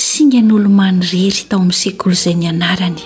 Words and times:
singa 0.00 0.40
nyolomany 0.46 1.02
rery 1.12 1.42
tao 1.48 1.60
amin'ny 1.60 1.76
sekoly 1.82 2.16
izay 2.18 2.36
ny 2.40 2.46
anarany 2.52 2.98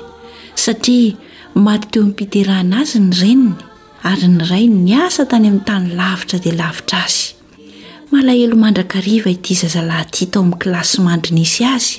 satria 0.65 1.17
maty 1.65 1.89
teo 1.93 2.05
mipiterana 2.09 2.75
azy 2.85 2.99
ny 3.05 3.13
reniny 3.21 3.55
ary 4.11 4.29
ny 4.35 4.43
ray 4.51 4.67
ny 4.75 4.93
asa 5.07 5.25
tany 5.33 5.49
amin'ny 5.51 5.67
tany 5.71 5.87
lavitra 6.01 6.39
dia 6.45 6.55
lavitra 6.61 7.01
azy 7.07 7.23
malahelo 8.13 8.57
mandrakariva 8.65 9.31
ity 9.37 9.55
zazalahty 9.63 10.31
tao 10.35 10.43
amin'ny 10.45 10.61
klasy 10.65 10.97
mandrinisy 11.09 11.61
azy 11.75 11.93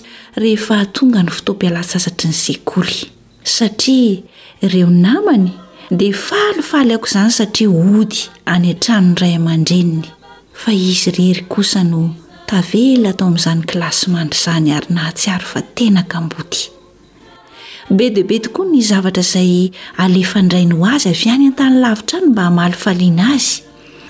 rehefa 0.44 0.76
atonga 0.86 1.22
ny 1.28 1.32
fotoampialatsasatry 1.38 2.26
ny 2.34 2.38
sekoly 2.46 3.00
satria 3.56 4.24
ireo 4.66 4.90
namany 5.06 5.48
dia 6.02 6.16
falifaly 6.28 6.94
ako 6.98 7.06
izany 7.12 7.34
satria 7.40 7.70
ody 8.00 8.20
any 8.56 8.68
atrano 8.76 9.10
ny 9.12 9.16
ray 9.24 9.34
aman-dreniny 9.40 10.08
fa 10.64 10.72
izy 10.90 11.12
rery 11.20 11.44
kosa 11.56 11.84
no 11.92 12.04
tavela 12.48 13.10
atao 13.10 13.28
amin'izany 13.28 13.62
kilasy 13.70 14.06
manidry 14.14 14.38
izany 14.40 14.68
ary 14.78 14.90
nahatsiary 14.96 15.46
fa 15.52 15.62
tenaka 15.78 16.18
mboty 16.26 16.62
be 17.98 18.06
dibe 18.16 18.38
dokoa 18.46 18.68
ny 18.72 18.82
zavatra 18.92 19.24
izay 19.26 19.52
alefandrainy 20.04 20.76
ho 20.78 20.84
azy 20.96 21.08
avy 21.14 21.28
any 21.36 21.46
an-tany 21.50 21.78
lavitra 21.86 22.18
any 22.20 22.28
mba 22.34 22.44
hamaly 22.48 22.78
faliana 22.84 23.26
azy 23.38 23.50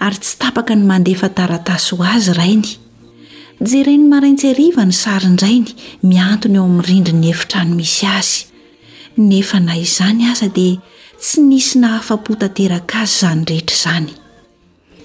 ary 0.08 0.20
tsy 0.26 0.34
tapaka 0.44 0.76
ny 0.80 0.84
mandefa 0.92 1.30
taratasy 1.40 1.90
ho 2.00 2.04
azy 2.16 2.28
rainy 2.40 2.72
jeren'ny 3.72 4.06
maraintsyariva 4.14 4.84
ny 4.90 4.96
sarindrainy 5.04 5.72
miantony 6.12 6.58
eo 6.60 6.66
amin'nyrindri 6.70 7.16
ny 7.22 7.28
hefitrany 7.32 7.72
misy 7.82 8.04
azy 8.20 8.36
nefa 9.30 9.58
na 9.68 9.74
izany 9.86 10.24
aza 10.34 10.48
dia 10.60 10.76
tsy 11.24 11.40
nisy 11.50 11.80
nahafa-potateraka 11.84 13.00
azy 13.06 13.18
zany 13.24 13.42
rehetra 13.52 13.80
zany 13.86 14.10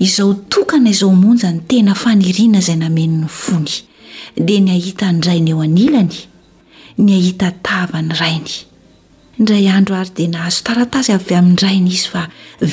izao 0.00 0.34
tokana 0.34 0.90
izao 0.90 1.14
monja 1.14 1.52
ny 1.52 1.60
tena 1.68 1.94
fanirina 1.94 2.58
zay 2.60 2.76
namenony 2.78 3.28
fony 3.28 3.70
dea 4.36 4.60
ny 4.60 4.70
ahita 4.72 5.12
nyrainy 5.12 5.50
eo 5.50 5.60
anilany 5.60 6.16
ny 6.98 7.10
ahita 7.14 7.50
tavany 7.62 8.14
rainy 8.20 8.54
indray 9.38 9.68
andro 9.68 9.96
ary 9.96 10.10
de 10.16 10.26
nahazotaratazy 10.32 11.12
avy 11.18 11.34
amin'nyrainy 11.38 11.90
izy 11.92 12.08
fa 12.14 12.22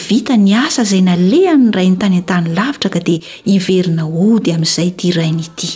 vita 0.10 0.38
ny 0.38 0.54
asa 0.56 0.84
zay 0.84 1.02
nalea'nyrainy 1.10 1.98
tany 2.00 2.18
antany 2.22 2.48
lavitra 2.56 2.90
ka 2.96 3.00
d 3.10 3.20
iverina 3.44 4.06
ody 4.08 4.52
amin'izay 4.56 4.92
ty 4.98 5.12
rainy 5.20 5.44
ity 5.50 5.70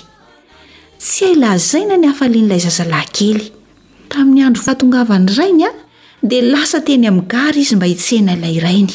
tsy 0.99 1.25
aila 1.33 1.51
zaina 1.57 1.97
ny 1.99 2.07
afalian'ilay 2.13 2.59
zazalahy 2.69 3.11
kely 3.17 3.45
tamin'ny 4.13 4.43
andro 4.47 4.63
fahatongavan'ny 4.67 5.27
rainya 5.41 5.69
di 6.23 6.39
lasa 6.47 6.79
teny 6.87 7.07
am'ngary 7.11 7.59
izy 7.61 7.75
mba 7.75 7.85
hitsenaiayy 7.91 8.87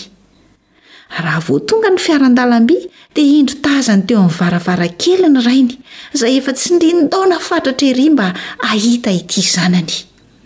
raha 1.10 1.40
vo 1.40 1.58
tonga 1.62 1.90
ny 1.90 1.98
fiaran-dalam-by 2.00 2.78
dia 3.14 3.26
indro 3.38 3.56
taza 3.62 3.94
ny 3.96 4.04
teo 4.06 4.20
amin'ny 4.24 4.36
varavara 4.38 4.88
kely 5.00 5.24
ny 5.30 5.40
rainy 5.46 5.74
izay 6.14 6.34
efa 6.38 6.52
tsy 6.52 6.74
ndrinodao 6.76 7.24
na 7.30 7.38
fatratra 7.38 7.86
ery 7.92 8.10
mba 8.10 8.34
ahita 8.62 9.10
ity 9.12 9.40
zanany 9.40 9.96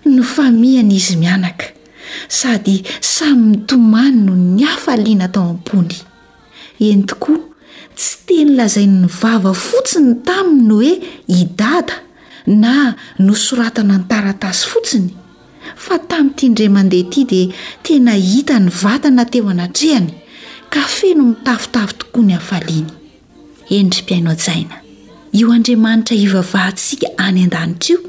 no 0.06 0.22
famiana 0.22 0.92
izy 0.94 1.16
mianaka 1.16 1.66
sady 2.28 2.82
samy 3.00 3.56
nytomany 3.56 4.16
no 4.26 4.32
ny 4.36 4.64
afaliana 4.68 5.28
tao 5.32 5.50
am-pony 5.50 5.96
eny 6.78 7.02
tokoa 7.08 7.40
tsy 7.96 8.14
teny 8.26 8.54
lazai 8.58 8.86
ny 8.86 9.06
vava 9.20 9.52
fotsiny 9.54 10.14
tami 10.26 10.62
ny 10.68 10.70
hoe 10.72 10.92
hidata 11.26 11.94
na 12.46 12.94
no 13.18 13.32
soratana 13.34 13.96
ny 13.98 14.04
taratazy 14.12 14.66
fotsiny 14.72 15.10
fa 15.76 15.96
tami'yity 15.98 16.46
ndra 16.48 16.68
mandeha 16.70 17.02
ity 17.02 17.22
dia 17.30 17.52
tena 17.82 18.14
hita 18.14 18.56
ny 18.60 18.70
vatana 18.70 19.24
teo 19.24 19.48
anatrehany 19.50 20.19
ka 20.70 20.80
feno 20.86 21.24
mitafitafy 21.24 21.92
tokoa 21.96 22.22
ny 22.22 22.32
hafaliany 22.32 22.92
enitry 23.70 24.02
mpiainao 24.02 24.34
-jaina 24.34 24.74
io 25.32 25.50
andriamanitra 25.52 26.16
hivavaha 26.16 26.70
ntsika 26.70 27.06
any 27.18 27.42
an-danitra 27.44 27.88
io 27.88 28.00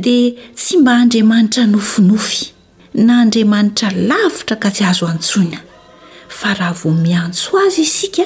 dia 0.00 0.30
tsy 0.54 0.76
mba 0.78 0.92
andriamanitra 0.96 1.66
nofinofy 1.66 2.50
na 2.94 3.20
andriamanitra 3.20 3.90
lavitra 3.90 4.56
ka 4.56 4.70
tsy 4.70 4.84
azo 4.84 5.06
antsoina 5.06 5.58
fa 6.28 6.54
raha 6.54 6.72
vo 6.72 6.90
miantso 6.90 7.56
azy 7.66 7.82
isika 7.82 8.24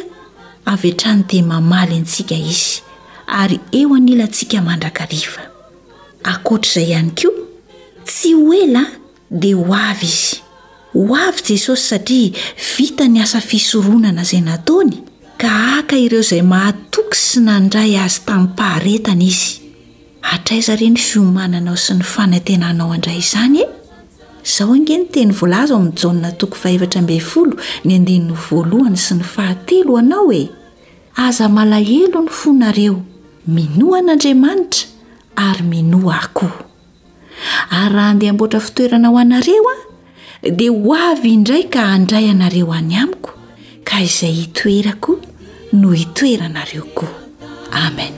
avy 0.67 0.89
eatrany 0.89 1.25
di 1.29 1.43
mamaly 1.43 1.97
antsika 1.97 2.35
izy 2.37 2.83
ary 3.27 3.61
eo 3.73 3.95
anila 3.97 4.25
antsika 4.25 4.61
mandrakariva 4.63 5.43
akoatraizay 6.23 6.91
ihany 6.93 7.11
ko 7.17 7.29
tsy 8.07 8.35
ho 8.35 8.53
ela 8.63 8.85
dia 9.31 9.57
ho 9.57 9.75
avy 9.75 10.07
izy 10.07 10.44
ho 10.95 11.15
avy 11.17 11.41
jesosy 11.55 11.83
satria 11.83 12.33
vita 12.77 13.05
ny 13.09 13.19
asa 13.23 13.41
fisoronana 13.51 14.23
izay 14.23 14.43
nataony 14.47 14.93
ka 15.41 15.51
aka 15.79 15.97
ireo 15.99 16.23
izay 16.23 16.43
mahatoky 16.43 17.17
sy 17.19 17.39
nandray 17.43 17.99
azy 17.99 18.21
tamin'ny 18.27 18.55
paharetana 18.59 19.25
izy 19.27 19.51
atraiza 20.33 20.77
re 20.79 20.87
ny 20.95 20.99
fiomananao 21.07 21.75
sy 21.77 21.95
ny 21.99 22.05
fanantenanao 22.15 22.95
andray 22.95 23.19
izany 23.19 23.57
e 23.65 23.67
zaho 24.53 24.73
ange 24.79 24.95
ny 25.01 25.05
teny 25.15 25.33
voalaza 25.39 25.75
ao 25.75 25.81
amin'ny 25.83 26.01
janna 26.07 26.31
toko 26.39 26.55
faevatra 26.63 27.03
mbey 27.03 27.19
folo 27.21 27.57
ny 27.85 27.93
andenny 27.99 28.31
voalohany 28.45 28.97
sy 29.07 29.15
ny 29.19 29.25
fahatelo 29.35 29.97
anao 29.99 30.31
hoe 30.31 30.45
aza 31.27 31.49
malahelo 31.49 32.21
ny 32.23 32.31
fonareo 32.39 32.99
minoan'andriamanitra 33.55 34.91
ary 35.47 35.63
minoa 35.71 36.21
akoho 36.23 36.61
ary 37.79 37.93
raha 37.95 38.09
handeha 38.11 38.31
amboatra 38.31 38.61
fitoerana 38.67 39.09
ao 39.09 39.19
anareoa 39.19 39.94
dia 40.51 40.71
ho 40.71 40.93
avy 40.93 41.31
indray 41.41 41.63
ka 41.75 41.81
andray 41.97 42.25
anareo 42.33 42.69
any 42.79 42.93
amiko 43.03 43.31
ka 43.89 43.99
izay 44.07 44.33
hitoerako 44.43 45.13
no 45.79 45.89
hitoeranareo 46.01 46.85
koa 46.97 47.13
amen 47.85 48.13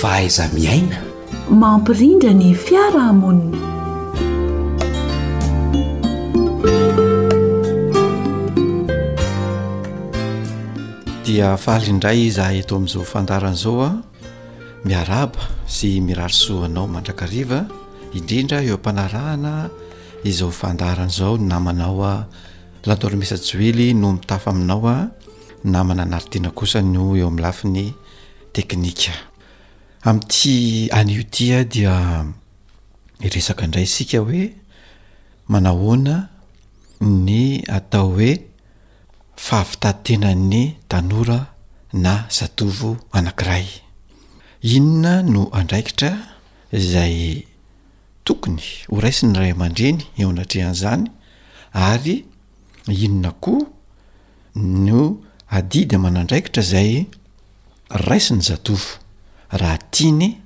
fa 0.00 0.10
aiza 0.18 0.48
miaina 0.56 1.00
mampirindra 1.62 2.34
ny 2.40 2.52
fiarahamoniny 2.66 3.65
dia 11.26 11.58
faaliindray 11.58 12.30
zahy 12.30 12.62
atao 12.62 12.78
am'izao 12.78 13.02
fandarana 13.02 13.54
zao 13.58 13.82
a 13.82 13.86
ah. 13.90 13.94
miaraba 14.86 15.42
sy 15.66 15.98
mirarysohanao 16.00 16.86
mandrakariva 16.94 17.60
indrindra 18.14 18.62
eo 18.62 18.76
am-panarahana 18.78 19.66
izao 20.24 20.50
fandaran 20.60 21.10
zao 21.10 21.34
namanao 21.36 21.98
a 22.06 22.14
ah. 22.14 22.22
latormesa 22.86 23.34
joely 23.42 23.90
no 23.94 24.12
mitafa 24.14 24.50
aminao 24.54 24.86
a 24.86 24.94
ah. 24.94 25.02
namana 25.66 26.02
anariteana 26.06 26.50
kosa 26.54 26.78
noh 26.82 27.16
eo 27.18 27.26
ami'ny 27.26 27.42
lafi 27.42 27.64
ny 27.74 27.90
teknika 28.54 29.12
ami'ti 30.06 30.86
anio 30.94 31.22
tya 31.34 31.64
dia 31.66 31.94
iresaka 33.20 33.64
indray 33.66 33.82
sika 33.86 34.18
hoe 34.22 34.54
manahoana 35.50 36.28
ny 37.02 37.64
atao 37.66 38.14
hoe 38.14 38.32
fahafitantenany 39.36 40.76
tanora 40.88 41.46
na 41.92 42.24
zatovo 42.30 42.96
anankiray 43.12 43.66
inona 44.62 45.22
no 45.22 45.48
andraikitra 45.52 46.16
izay 46.72 47.44
tokony 48.24 48.62
horaisiny 48.90 49.36
ray 49.38 49.50
aman-dreny 49.52 49.98
eo 50.18 50.30
anatrehan'izany 50.30 51.04
ary 51.72 52.24
inona 52.88 53.30
koa 53.32 53.60
no 54.56 55.00
adidy 55.50 55.96
amana 55.96 56.20
andraikitra 56.20 56.62
zay 56.62 57.06
raisiny 57.90 58.40
zatovo 58.42 58.98
raha 59.50 59.78
tiany 59.92 60.36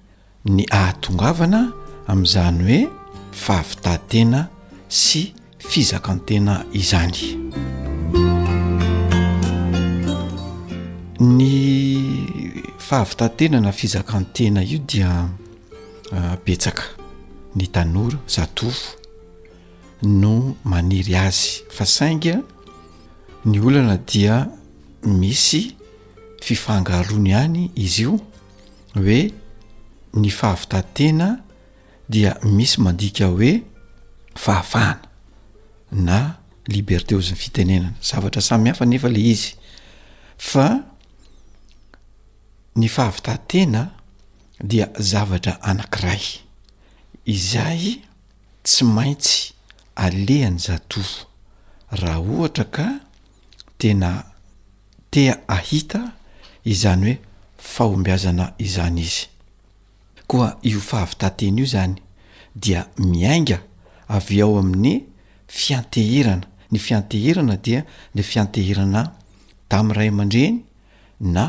ny 0.45 0.65
ahatongavana 0.71 1.73
amin'izany 2.11 2.63
hoe 2.69 2.81
fahafitadntena 3.33 4.49
sy 4.89 5.33
fizaka 5.59 6.13
antena 6.13 6.65
izany 6.73 7.19
ny 11.21 12.63
fahavitantena 12.79 13.61
na 13.61 13.73
fizakantena 13.73 14.63
io 14.65 14.79
dia 14.89 15.29
petsaka 16.45 16.83
ah, 16.83 17.03
ny 17.57 17.67
tanora 17.69 18.19
zatofo 18.27 18.97
no 20.03 20.57
maniry 20.65 21.13
azy 21.21 21.61
fa 21.69 21.85
sainga 21.87 22.39
ny 23.45 23.61
olana 23.61 23.99
dia 23.99 24.49
misy 25.05 25.77
fifanga 26.41 27.03
roany 27.03 27.33
hany 27.37 27.71
izy 27.75 28.03
io 28.09 28.17
hoe 28.95 29.31
ny 30.15 30.31
fahavitantena 30.31 31.29
dia 32.09 32.33
misy 32.43 32.79
mandika 32.81 33.27
hoe 33.27 33.61
fahafahana 34.35 35.03
na 35.93 36.37
liberte 36.67 37.15
ozyny 37.15 37.37
fitenenana 37.37 37.93
zavatra 38.03 38.41
samyhafa 38.43 38.87
nefa 38.87 39.09
la 39.09 39.19
izy 39.19 39.55
fa 40.39 40.90
ny 42.77 42.89
fahavitantena 42.89 43.91
dia 44.65 44.89
zavatra 44.99 45.57
anankiray 45.63 46.23
izay 47.27 47.83
tsy 48.65 48.85
maintsy 48.85 49.53
alehany 50.05 50.59
zatov 50.67 51.09
raha 52.01 52.21
ohatra 52.35 52.65
ka 52.75 52.87
tena 53.79 54.11
tea 55.11 55.33
ahita 55.57 56.01
izany 56.73 57.11
hoe 57.15 57.19
fahombiazana 57.73 58.47
izany 58.67 59.01
izy 59.05 59.25
koa 60.31 60.49
io 60.71 60.81
fahavitantena 60.81 61.59
io 61.63 61.67
zany 61.75 61.95
dia 62.63 62.81
miainga 63.11 63.59
av 64.17 64.27
ao 64.43 64.59
amin'ny 64.59 64.97
fianteherana 65.49 66.47
ny 66.73 66.79
fianteherana 66.79 67.55
dia 67.65 67.81
le 68.15 68.23
fianteherana 68.23 69.03
tami'n 69.71 69.91
iray 69.97 70.09
amandreny 70.09 70.57
na 71.21 71.45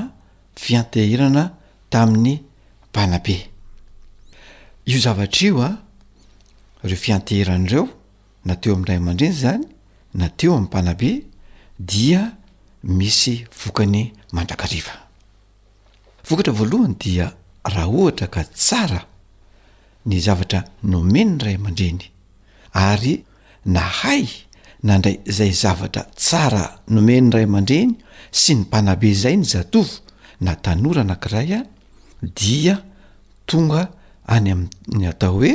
fianteherana 0.55 1.53
tamin'ny 1.89 2.39
mpanabe 2.89 3.49
io 4.85 4.99
zavatra 4.99 5.47
io 5.47 5.61
a 5.61 5.77
reo 6.81 6.95
fianteheranaireo 6.95 7.83
na 8.45 8.55
teo 8.55 8.73
ami'nyray 8.75 8.97
aman-dreny 8.97 9.33
zany 9.41 9.63
na 10.19 10.27
teo 10.29 10.51
amin'ny 10.53 10.65
mpanabe 10.67 11.11
dia 11.79 12.37
misy 12.83 13.45
vokany 13.59 14.03
mandrakariva 14.35 14.93
vokatra 16.27 16.53
voalohany 16.57 16.95
dia 17.01 17.33
raha 17.63 17.87
ohatra 17.87 18.27
ka 18.27 18.41
tsara 18.43 19.01
ny 20.05 20.19
zavatra 20.19 20.59
nomeny 20.91 21.31
ny 21.35 21.41
ray 21.43 21.55
aman-dreny 21.55 22.05
ary 22.73 23.23
nahay 23.65 24.27
nandrayizay 24.83 25.51
zavatra 25.63 26.03
tsara 26.15 26.63
nomeny 26.95 27.21
ny 27.27 27.33
ray 27.35 27.45
aman-dreny 27.47 27.93
sy 28.31 28.53
ny 28.57 28.61
mpanabe 28.67 29.07
izay 29.11 29.35
ny 29.37 29.45
zatovo 29.45 30.09
na 30.41 30.53
tanora 30.61 31.03
nankiray 31.09 31.49
a 31.53 31.61
dia 32.41 32.75
tonga 33.49 33.81
any 34.35 34.49
ami'ny 34.51 35.05
atao 35.11 35.33
hoe 35.37 35.53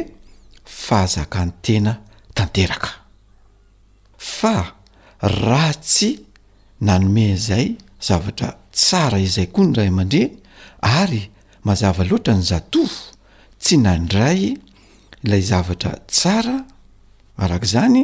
fahazaka 0.84 1.40
n 1.46 1.50
tena 1.62 1.92
tanteraka 2.36 2.90
fa 4.36 4.54
raatsy 5.20 6.10
nanome 6.88 7.36
zay 7.46 7.66
zavatra 8.06 8.50
tsara 8.78 9.18
izay 9.26 9.48
koa 9.54 9.64
ny 9.64 9.72
ray 9.76 9.88
amandre 9.92 10.22
ary 10.80 11.22
mazava 11.66 12.02
loatra 12.10 12.34
ny 12.38 12.42
zatovo 12.52 12.98
tsy 13.62 13.74
nandray 13.84 14.42
ilay 15.24 15.42
zavatra 15.50 15.92
tsara 16.12 16.56
arak' 17.42 17.66
izany 17.68 18.02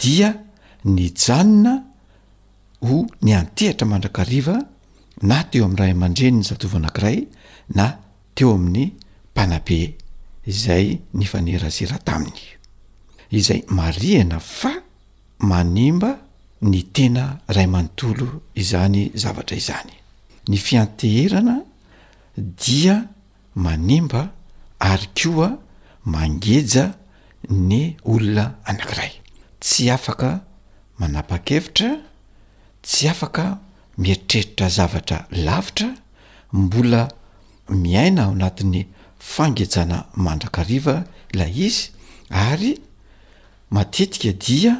dia 0.00 0.28
ny 0.94 1.04
janona 1.22 1.74
ho 2.86 2.96
ny 3.24 3.30
antehitra 3.40 3.86
mandrakariva 3.92 4.56
na 5.22 5.42
teo 5.50 5.64
amin'nyray 5.64 5.94
man-dreny 5.94 6.36
ny 6.40 6.44
zatova 6.44 6.78
anakiray 6.80 7.24
na 7.74 7.86
teo 8.34 8.54
amin'ny 8.54 8.90
mpanabe 9.32 9.96
izay 10.50 10.98
ny 11.14 11.24
faneraserantaminy 11.26 12.42
izay 13.30 13.60
mariana 13.70 14.40
fa 14.40 14.72
manimba 15.38 16.10
ny 16.62 16.82
tena 16.92 17.40
ray 17.46 17.64
amanontolo 17.68 18.26
izany 18.58 19.10
zavatra 19.22 19.56
izany 19.56 19.92
ny 20.48 20.56
fianteherana 20.58 21.60
dia 22.66 23.04
manimba 23.54 24.30
ary 24.82 25.08
koa 25.14 25.50
mangeja 26.04 26.90
ny 27.50 27.94
olona 28.04 28.54
anankiray 28.66 29.12
tsy 29.62 29.88
afaka 29.94 30.42
manapa-kevitra 30.98 31.90
tsy 32.82 33.08
afaka 33.12 33.44
mieritreritra 33.98 34.68
zavatra 34.68 35.26
lavitra 35.32 35.94
mbola 36.52 37.08
miaina 37.68 38.24
ao 38.24 38.30
anatin'ny 38.32 38.82
fangejana 39.18 39.98
mandrakariva 40.24 41.04
lay 41.38 41.54
izy 41.66 41.86
ary 42.30 42.80
matetika 43.70 44.32
dia 44.46 44.72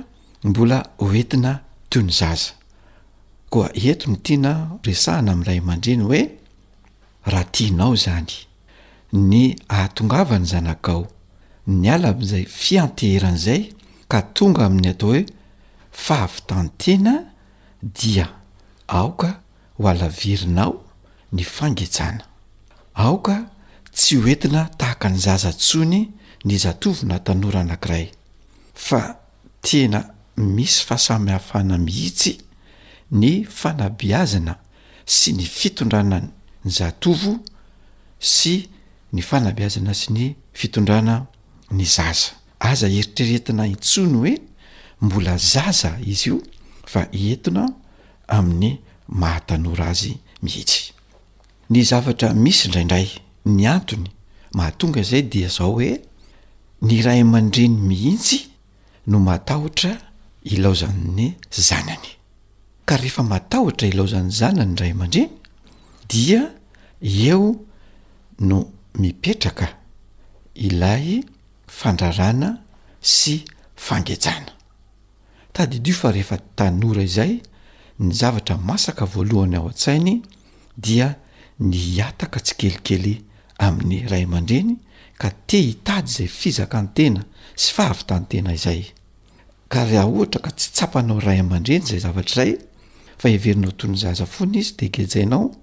mbola 0.45 0.87
hoentina 0.99 1.53
toy 1.89 2.03
ny 2.03 2.11
zaza 2.13 2.53
koa 3.51 3.71
ento 3.75 4.11
ny 4.11 4.17
tiana 4.25 4.53
resahana 4.85 5.33
am'ilay 5.33 5.61
man-dreny 5.61 6.03
hoe 6.07 6.23
raha 7.33 7.45
tianao 7.45 7.97
zany 7.97 8.35
ny 9.13 9.55
ahatongavany 9.69 10.45
zanakao 10.47 11.07
ny 11.67 11.91
ala 11.93 12.09
amizay 12.09 12.45
fianteheran' 12.45 13.35
izay 13.41 13.63
ka 14.11 14.23
tonga 14.35 14.67
amin'ny 14.67 14.89
atao 14.91 15.09
hoe 15.11 15.25
fahavitantena 15.93 17.15
dia 17.83 18.44
aoka 18.89 19.41
ho 19.79 19.89
alavirinaao 19.89 20.75
ny 21.33 21.45
fangetsana 21.45 22.25
aoka 22.95 23.37
tsy 23.95 24.17
hoentina 24.17 24.69
tahaka 24.79 25.09
ny 25.11 25.19
zaza 25.19 25.53
tsony 25.53 26.11
ny 26.45 26.57
zatovo 26.59 27.07
na 27.07 27.19
tanora 27.19 27.61
anankiray 27.61 28.11
fa 28.75 29.01
tena 29.63 30.05
misy 30.37 30.85
fahasamihafana 30.87 31.79
mihitsy 31.79 32.39
ny 33.13 33.45
fanabiazana 33.49 34.59
sy 35.07 35.33
ny 35.33 35.45
fitondrana 35.47 36.19
ny 36.21 36.71
zatovo 36.71 37.39
sy 38.19 38.69
ny 39.13 39.23
fanabiazana 39.23 39.95
sy 39.95 40.09
ny 40.13 40.27
fitondrana 40.53 41.25
ny 41.73 41.85
zaza 41.87 42.33
aza 42.61 42.89
eritreretina 42.89 43.67
itsony 43.67 44.15
hoe 44.19 44.35
mbola 45.01 45.37
zaza 45.39 45.97
izy 46.13 46.29
io 46.31 46.39
fa 46.87 47.09
entina 47.13 47.67
amin'ny 48.29 48.79
mahatanora 49.09 49.87
azy 49.93 50.17
mihitsy 50.43 50.93
ny 51.71 51.85
zavatra 51.91 52.33
misy 52.35 52.67
indraindray 52.69 53.07
ny 53.57 53.67
antony 53.75 54.09
mahatonga 54.57 55.03
zay 55.11 55.23
dia 55.33 55.49
zao 55.57 55.73
hoe 55.79 55.91
ny 56.87 57.01
ray 57.05 57.21
aman-driny 57.21 57.79
mihitsy 57.89 58.39
no 59.09 59.19
matahotra 59.21 59.93
ilaozany'ny 60.45 61.35
zanany 61.69 62.11
ka 62.89 62.97
rehefa 63.01 63.23
matahotra 63.23 63.89
ilaozan'ny 63.89 64.33
zanany 64.41 64.73
y 64.77 64.81
ray 64.83 64.93
aman-driny 64.93 65.33
dia 66.09 66.43
eo 67.03 67.55
no 68.41 68.59
mipetraka 68.99 69.67
ilay 70.57 71.21
fandrarana 71.67 72.51
sy 73.01 73.35
fangetjana 73.77 74.53
tadyidio 75.53 75.95
fa 75.97 76.13
rehefa 76.15 76.39
tanora 76.57 77.03
izay 77.05 77.33
ny 77.99 78.13
zavatra 78.15 78.57
masaka 78.59 79.05
voalohany 79.07 79.57
ao 79.57 79.69
an-tsainy 79.69 80.21
dia 80.77 81.15
ny 81.61 82.01
ataka 82.03 82.41
tsy 82.43 82.55
kelikely 82.59 83.23
amin'ny 83.63 84.07
ray 84.11 84.25
aman-dreny 84.27 84.77
ka 85.19 85.31
te 85.47 85.61
hitady 85.63 86.09
zay 86.11 86.27
fizaka 86.27 86.83
ny 86.83 86.89
tena 86.95 87.23
sy 87.57 87.71
fahavytany 87.77 88.27
tena 88.29 88.53
izay 88.59 88.83
ka 89.71 89.85
raha 89.87 90.07
ohatra 90.11 90.41
ka 90.43 90.51
tsy 90.59 90.71
tsapanao 90.75 91.21
ray 91.23 91.39
aman-dreny 91.45 91.87
zay 91.87 91.99
zavatra 92.03 92.43
ray 92.43 92.59
fa 93.19 93.31
everinao 93.31 93.71
tony 93.79 93.97
zaza 94.03 94.27
fony 94.27 94.59
izy 94.59 94.75
de 94.79 94.89
gejainao 94.91 95.55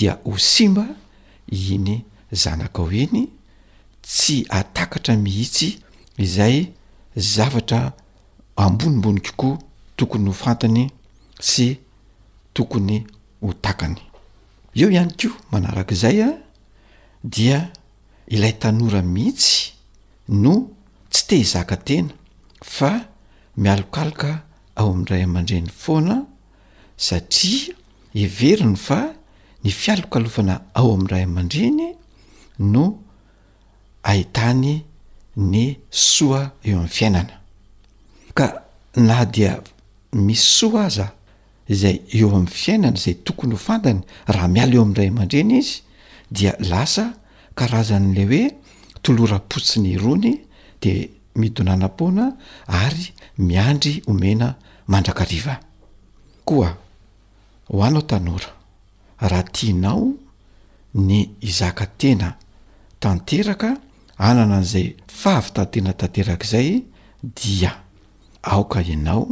dia 0.00 0.16
ho 0.24 0.38
simba 0.38 0.86
iny 1.52 2.02
zanaka 2.32 2.82
o 2.82 2.88
eny 2.90 3.28
tsy 4.02 4.46
atakatra 4.48 5.16
mihitsy 5.16 5.76
izay 6.18 6.70
zavatra 7.16 7.92
ambonimbonikikoa 8.56 9.58
tokony 10.00 10.26
ho 10.32 10.32
fantany 10.32 10.88
sy 11.40 11.78
tokony 12.54 13.04
ho 13.42 13.52
takany 13.52 13.98
eo 14.74 14.90
ihany 14.90 15.10
ko 15.16 15.28
manaraka 15.50 15.92
izay 15.94 16.22
a 16.22 16.26
ah, 16.28 16.34
dia 17.24 17.70
ilay 18.28 18.52
tanora 18.58 19.02
mihitsy 19.02 19.72
no 20.28 20.68
tsy 21.10 21.26
te 21.28 21.36
hizaka 21.38 21.76
tena 21.76 22.12
fa 22.64 23.08
mialokaloka 23.56 24.44
ao 24.76 24.90
ami'ndray 24.92 25.22
aman-dreny 25.24 25.68
foana 25.78 26.24
satria 26.96 27.74
iveriny 28.14 28.76
fa 28.76 29.12
ny 29.64 29.70
fialokalofana 29.70 30.60
ao 30.74 30.94
ami'ndray 30.94 31.22
aman-dreny 31.24 31.94
no 32.58 32.84
ahitany 34.02 34.84
ny 35.36 35.76
soa 35.90 36.52
eo 36.64 36.76
amin'n 36.78 36.88
fiainana 36.88 37.40
ka 38.34 38.62
naha 38.96 39.24
dia 39.26 39.60
misy 40.12 40.46
soa 40.58 40.86
aza 40.86 41.15
izay 41.68 41.98
eo 42.14 42.28
amin'ny 42.30 42.50
fiainana 42.54 42.98
zay 43.00 43.14
tokony 43.26 43.52
ho 43.54 43.58
fantany 43.58 44.00
raha 44.26 44.48
miala 44.54 44.74
eo 44.76 44.82
amin'dray 44.82 45.08
aman-dreny 45.10 45.56
izy 45.58 45.74
dia 46.30 46.52
lasa 46.60 47.04
karazan'lay 47.58 48.26
hoe 48.30 48.44
tolorapotsi 49.02 49.80
ny 49.82 49.90
irony 49.96 50.32
de 50.82 50.92
midonanam-poana 51.40 52.26
ary 52.68 53.06
miandry 53.38 53.94
omena 54.10 54.54
mandrakariva 54.86 55.54
koa 56.48 56.70
ho 57.70 57.82
anao 57.86 58.02
tanora 58.02 58.50
raha 59.20 59.42
tinao 59.56 60.06
ny 61.06 61.18
izaka 61.40 61.86
tena 62.00 62.28
tanteraka 63.00 63.68
anana 64.28 64.54
an'izay 64.60 64.88
fahavitatena 65.20 65.92
tanteraka 66.00 66.44
izay 66.46 66.70
dia 67.22 67.70
aoka 68.42 68.82
ianao 68.82 69.28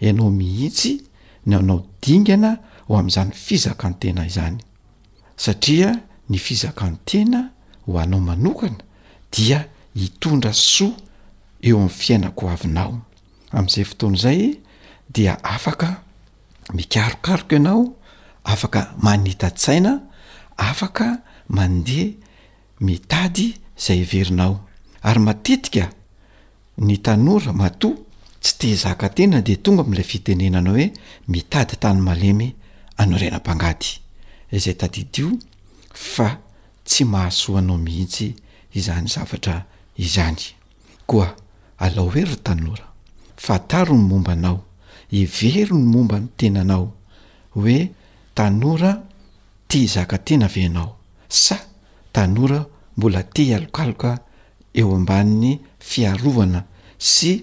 ianao 0.00 0.30
mihitsy 0.30 1.07
nyaonao 1.48 1.80
dingana 2.02 2.50
ho 2.88 2.92
am'izany 2.98 3.30
fizaka 3.46 3.84
antena 3.88 4.22
izany 4.30 4.56
satria 5.44 5.90
ny 6.30 6.36
fizaka 6.46 6.82
antena 6.90 7.40
ho 7.86 7.92
anao 8.02 8.20
manokana 8.28 8.82
dia 9.34 9.58
hitondra 10.00 10.52
soa 10.52 10.96
eo 11.68 11.76
amn'ny 11.80 11.94
fiainako 12.00 12.44
hoavinao 12.50 12.92
amn'izay 13.56 13.84
fotoana 13.90 14.16
izay 14.18 14.40
dia 15.14 15.32
afaka 15.54 15.88
mikarokaroka 16.76 17.54
ianao 17.58 17.80
afaka 18.54 18.80
manitantsaina 19.06 19.92
afaka 20.70 21.06
mandeha 21.48 22.06
mitady 22.86 23.46
izay 23.80 23.98
everinao 24.04 24.54
ary 25.08 25.20
matetika 25.26 25.84
ny 26.86 26.94
tanora 27.04 27.52
matoa 27.52 28.07
tsy 28.40 28.58
te 28.58 28.74
zaka 28.76 29.08
tena 29.08 29.40
de 29.40 29.56
tonga 29.56 29.82
am'ilay 29.82 30.04
fitenenanao 30.04 30.74
hoe 30.74 30.92
mitady 31.28 31.76
tany 31.76 32.00
malemy 32.00 32.54
anao 32.96 33.18
ranam-pangady 33.18 34.00
izay 34.52 34.74
tadidio 34.74 35.30
fa 35.92 36.38
tsy 36.84 37.04
mahasoanao 37.04 37.76
mihitsy 37.78 38.34
izany 38.74 39.08
zavatra 39.08 39.64
izany 39.98 40.42
koa 41.06 41.34
alao 41.78 42.06
hoery 42.10 42.32
y 42.32 42.36
tanora 42.36 42.86
fataro 43.36 43.94
ny 43.96 44.02
mombaanao 44.08 44.64
ivero 45.12 45.76
ny 45.76 45.84
momba 45.94 46.20
ny 46.20 46.26
tenanao 46.36 46.92
hoe 47.54 47.90
tanora 48.34 49.02
te 49.68 49.86
zaka 49.86 50.18
tena 50.18 50.46
venao 50.46 50.96
sa 51.28 51.58
tanora 52.12 52.66
mbola 52.96 53.22
te 53.22 53.54
alokaloka 53.54 54.18
eo 54.74 54.94
ambanin'ny 54.96 55.58
fiarovana 55.80 56.60
sy 56.98 57.42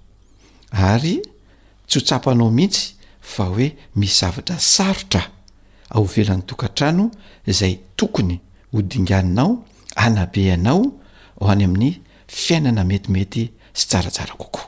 ary 0.71 1.21
tsy 1.87 1.97
o 1.97 2.01
tsapa 2.01 2.31
anao 2.31 2.49
mihitsy 2.51 2.93
fa 3.21 3.43
hoe 3.43 3.75
mizavatra 3.95 4.57
sarotra 4.59 5.21
ao 5.89 6.03
velan'ny 6.05 6.43
tokantrano 6.47 7.11
zay 7.47 7.73
tokony 7.95 8.39
hodinganinao 8.73 9.63
anabe 9.95 10.41
ianao 10.45 10.91
ho 11.39 11.47
any 11.51 11.63
amin'ny 11.63 12.01
fiainana 12.27 12.83
metimety 12.83 13.43
sy 13.73 13.85
tsaratsara 13.89 14.33
koko 14.41 14.61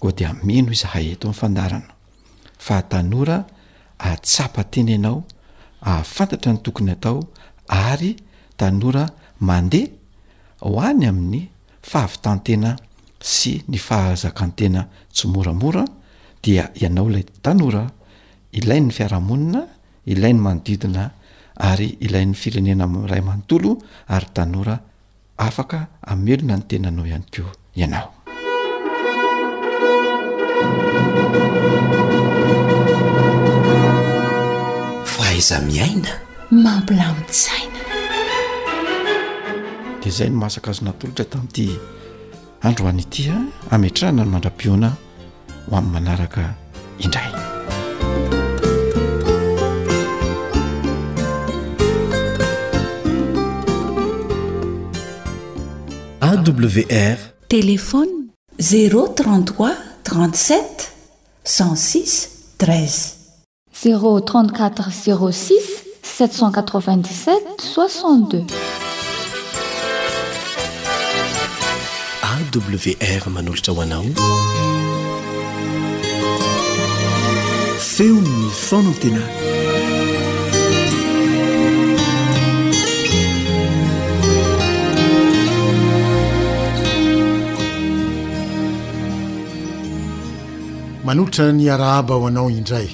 koa 0.00 0.12
dea 0.18 0.30
mino 0.46 0.72
iza 0.72 0.88
hay 0.92 1.06
eto 1.12 1.26
miyfandarana 1.28 1.92
fa 2.58 2.76
tanora 2.90 3.38
atsapa 3.98 4.62
teny 4.72 4.90
ianao 4.92 5.24
afantatra 5.80 6.52
ny 6.52 6.58
tokony 6.64 6.90
atao 6.96 7.18
ary 7.68 8.10
tanora 8.56 9.04
mandeha 9.40 9.88
ho 10.60 10.80
any 10.88 11.04
amin'ny 11.08 11.40
fahavitantena 11.90 12.70
sy 13.20 13.62
ny 13.68 13.76
fahazaka 13.78 14.46
ntena 14.46 14.86
tsy 15.12 15.26
moramora 15.28 15.82
dia 16.42 16.70
ianao 16.78 17.10
ilay 17.10 17.26
tanora 17.42 17.84
ilay 18.54 18.80
ny 18.80 18.90
fiarahamonina 18.94 19.62
ilay 20.06 20.32
ny 20.34 20.40
manodidina 20.40 21.12
ary 21.58 21.98
ilayn'ny 21.98 22.36
firenena 22.38 22.86
ray 23.10 23.18
amanontolo 23.18 23.78
ary 24.06 24.26
tanora 24.34 24.78
afaka 25.42 25.88
amyelona 26.06 26.54
ny 26.56 26.64
tena 26.70 26.90
nao 26.94 27.06
ihany 27.10 27.26
keo 27.34 27.50
ianao 27.74 28.14
faiza 35.02 35.58
miaina 35.66 36.12
mampilamisaina 36.54 37.80
de 39.98 40.06
izay 40.10 40.30
ny 40.30 40.36
mahasaka 40.38 40.70
azo 40.70 40.86
natolotra 40.86 41.24
tamiity 41.32 41.68
androany 42.62 43.02
itia 43.02 43.34
ah, 43.70 43.74
ametrana 43.76 44.24
ny 44.24 44.30
mandrapiona 44.30 44.90
ho 45.68 45.76
amin'ny 45.76 45.92
manaraka 45.92 46.46
indray 46.98 47.30
awr 56.20 57.18
telefony 57.48 58.18
033 58.70 59.70
37 60.10 60.88
16 61.46 62.16
13 62.58 63.38
034 64.50 64.90
06 65.04 65.70
787 66.18 67.72
62 67.74 68.77
wr 72.56 73.30
manolotra 73.30 73.72
ho 73.74 73.82
anao 73.82 74.04
feono 77.90 78.48
fonan 78.50 78.94
tena 79.00 79.22
manolotra 91.04 91.52
ny 91.52 91.70
arahaba 91.70 92.14
ho 92.14 92.26
anao 92.28 92.50
indray 92.50 92.88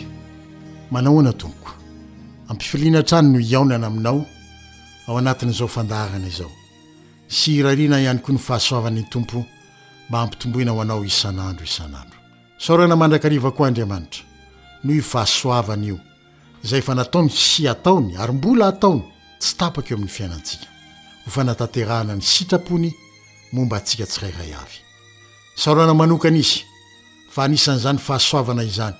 manaoana 0.91 1.33
tonko 1.33 1.71
ampifilihana 2.49 3.03
trany 3.09 3.29
no 3.33 3.39
iaonana 3.51 3.87
aminao 3.87 4.27
ao 5.09 5.19
anatin'izao 5.19 5.69
fandarana 5.69 6.27
izao 6.27 6.51
sy 7.29 7.53
irariana 7.59 8.01
ihany 8.01 8.19
koa 8.19 8.33
ny 8.35 8.39
fahasoavanyny 8.39 9.05
tompo 9.11 9.45
mba 10.09 10.21
ampitomboina 10.21 10.71
ho 10.73 10.81
anao 10.81 11.05
isan'andro 11.05 11.65
isan'andro 11.65 12.19
saorana 12.59 12.97
mandrakariva 12.97 13.51
koa 13.53 13.69
andriamanitra 13.69 14.23
noho 14.85 14.97
io 14.97 15.03
fahasoavany 15.03 15.87
io 15.87 15.99
izay 16.65 16.83
fa 16.83 16.95
nataony 16.95 17.31
sy 17.31 17.69
ataony 17.71 18.17
ary 18.17 18.33
mbola 18.33 18.65
hataony 18.67 19.03
tsy 19.41 19.57
tapaka 19.57 19.89
eo 19.91 19.97
amin'ny 19.97 20.11
fiainantsika 20.13 20.67
nofa 21.27 21.45
nataterahana 21.45 22.15
ny 22.17 22.23
sitrapony 22.23 22.93
momba 23.53 23.77
atsika 23.77 24.07
tsy 24.07 24.21
rayray 24.21 24.53
avy 24.55 24.79
saorana 25.57 25.95
manokana 25.95 26.37
izy 26.39 26.61
fa 27.31 27.45
anisan'izany 27.45 27.99
fahasoavana 27.99 28.63
izany 28.65 28.95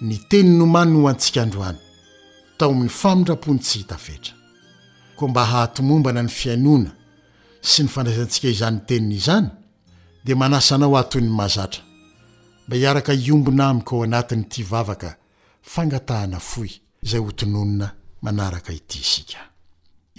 ny 0.00 0.16
teny 0.30 0.48
nomany 0.58 0.92
ny 0.92 0.98
ho 1.00 1.08
antsika 1.08 1.42
androany 1.42 1.78
tao 2.56 2.70
amin'ny 2.72 2.88
famindrapony 2.88 3.60
tsy 3.60 3.78
hitafetra 3.78 4.32
koa 5.16 5.28
mba 5.28 5.44
hahatomombana 5.44 6.22
ny 6.22 6.28
fiainona 6.28 6.90
sy 7.64 7.82
ny 7.86 7.90
fandraisantsika 7.90 8.48
izanyn 8.52 8.80
tenina 8.86 9.16
izany 9.18 9.46
dia 10.24 10.36
manasanao 10.36 10.96
ahtoy 10.98 11.22
ny 11.24 11.28
mazatra 11.32 11.82
mba 12.66 12.76
hiaraka 12.76 13.12
iombina 13.14 13.68
amikoo 13.68 14.04
anatiny 14.04 14.42
itya 14.42 14.60
ivavaka 14.64 15.16
fangatahana 15.62 16.40
foy 16.40 16.70
izay 17.02 17.20
hotinonina 17.20 17.90
manaraka 18.22 18.72
ity 18.72 18.98
isika 19.00 19.38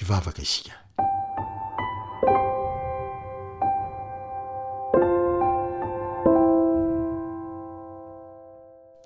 ivavaka 0.02 0.42
isika 0.42 0.74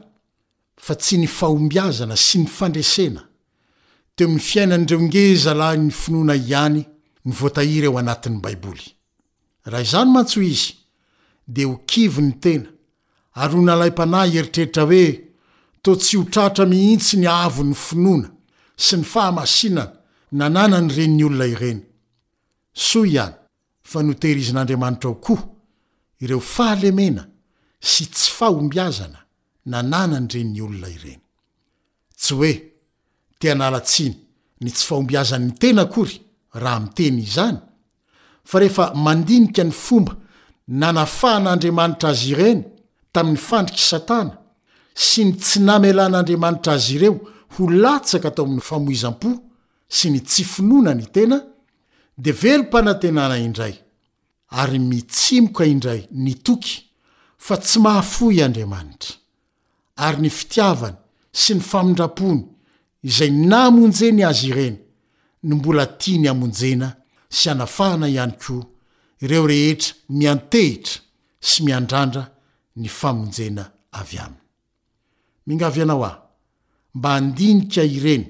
fa 0.85 0.93
tsy 1.01 1.15
ny 1.21 1.27
fahombiazana 1.37 2.15
sy 2.25 2.37
ny 2.43 2.47
fandresena 2.57 3.21
teo 4.15 4.27
mi 4.33 4.39
fiainandreongezalay 4.47 5.77
ny 5.83 5.91
finoana 6.01 6.35
ihany 6.39 6.81
ny 7.25 7.31
voatahiry 7.39 7.87
eo 7.89 7.97
anatin'ny 7.99 8.39
baiboly 8.45 8.87
raha 9.69 9.83
izany 9.87 10.09
mantso 10.13 10.39
izy 10.41 10.71
de 11.47 11.65
ho 11.67 11.73
kivy 11.89 12.21
ny 12.23 12.33
tena 12.43 12.69
ary 13.41 13.53
ho 13.57 13.61
nalay 13.67 13.91
-panay 13.93 14.29
eritreritra 14.39 14.83
hoe 14.87 15.05
to 15.83 15.91
tsy 15.95 16.17
ho 16.17 16.23
trahatra 16.31 16.65
mihitsy 16.71 17.17
ny 17.19 17.27
ahavon'ny 17.27 17.75
finoana 17.85 18.29
sy 18.87 18.95
ny 18.99 19.03
fahamasinana 19.13 19.93
nanànany 20.39 20.89
ren'ny 20.97 21.23
olona 21.27 21.47
ireny 21.53 21.81
soa 22.87 23.07
ihany 23.13 23.35
fa 23.91 23.99
notehir 24.03 24.37
izin'andriamanitra 24.41 25.09
ho 25.11 25.15
koa 25.25 25.43
ireo 26.25 26.39
fahalemena 26.55 27.23
sy 27.91 28.05
tsy 28.13 28.29
fahombiazana 28.37 29.19
nanàna 29.71 30.17
ny 30.23 30.27
ren'ny 30.33 30.61
olona 30.67 30.89
ireny 30.97 31.19
tsy 32.21 32.31
hoe 32.39 32.53
teanalatsiny 33.39 34.15
ny 34.63 34.69
tsy 34.73 34.83
fahombiazany 34.87 35.45
ny 35.47 35.53
tena 35.61 35.81
akory 35.87 36.15
raha 36.61 36.79
miteny 36.83 37.17
izany 37.27 37.57
fa 38.49 38.57
rehefa 38.59 38.85
mandinika 39.05 39.63
ny 39.67 39.73
fomba 39.85 40.13
nanafahan'andriamanitra 40.79 42.09
azy 42.13 42.27
ireny 42.33 42.61
tamin'ny 43.13 43.41
fandriky 43.47 43.83
satana 43.91 44.33
sy 44.95 45.25
ny 45.25 45.33
tsy 45.39 45.59
namelan'andriamanitra 45.63 46.73
azy 46.77 46.95
ireo 46.95 47.15
ho 47.57 47.63
latsaka 47.81 48.29
tao 48.35 48.45
amin'ny 48.45 48.65
famoizam-po 48.69 49.29
sy 49.89 50.11
ny 50.13 50.19
tsy 50.21 50.43
finoana 50.45 50.93
ny 50.93 51.05
tena 51.15 51.37
de 52.17 52.31
velom-panantenana 52.41 53.37
indray 53.41 53.73
ary 54.61 54.79
mitsimoka 54.79 55.65
indray 55.65 56.01
ny 56.11 56.33
toky 56.45 56.75
fa 57.37 57.57
tsy 57.57 57.79
mahafoy 57.81 58.41
andriamanitra 58.45 59.15
ary 60.05 60.21
ny 60.21 60.29
fitiavany 60.29 60.97
sy 61.31 61.53
ny 61.57 61.61
famindrapony 61.71 62.43
izay 63.03 63.31
na 63.49 63.63
amonjeny 63.69 64.21
azy 64.29 64.47
ireny 64.51 64.77
ny 65.47 65.53
mbola 65.57 65.85
tia 65.97 66.19
ny 66.21 66.29
amonjena 66.29 66.89
sy 67.29 67.49
anafahana 67.49 68.07
ihany 68.13 68.35
koa 68.43 68.63
ireo 69.25 69.47
rehetra 69.49 69.93
miantehitra 70.13 70.99
sy 71.41 71.63
miandrandra 71.65 72.23
ny 72.77 72.87
famonjena 72.89 73.65
avy 73.99 74.17
aminy 74.21 74.42
mingavyianao 75.47 76.03
a 76.05 76.21
mba 76.93 77.09
andinika 77.15 77.83
ireny 77.83 78.25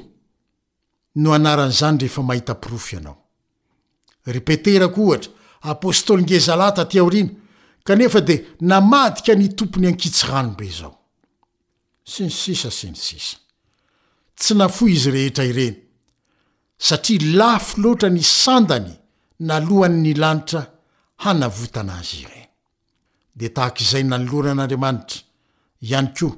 no 1.23 1.29
anaran'izany 1.39 1.97
rehefa 2.03 2.23
mahita 2.29 2.53
pirofo 2.63 2.91
ianao 2.97 3.19
repeterako 4.35 5.01
ohatra 5.09 5.31
apôstôlyngezalata 5.73 6.83
ty 6.91 6.99
aorina 7.01 7.31
kanefa 7.89 8.21
de 8.29 8.35
namadika 8.71 9.33
ny 9.35 9.49
tompony 9.57 9.87
ankitsy 9.89 10.25
ranobe 10.31 10.69
zao 10.79 10.95
sinysisa 12.13 12.71
sinysisa 12.71 13.37
tsy 14.39 14.53
nafo 14.55 14.85
izy 14.95 15.09
rehetra 15.15 15.45
ireny 15.53 15.77
satria 16.87 17.33
lafo 17.41 17.81
loatra 17.83 18.09
ny 18.11 18.23
sandany 18.43 18.93
na 19.47 19.57
lohany 19.67 19.97
ny 20.05 20.13
lanitra 20.23 20.61
hanavotana 21.23 21.95
azy 22.01 22.19
ireny 22.25 22.49
de 23.39 23.47
tahak' 23.57 23.81
izay 23.85 24.05
nanoloanan'andriamanitra 24.09 25.17
ihany 25.89 26.09
koa 26.17 26.33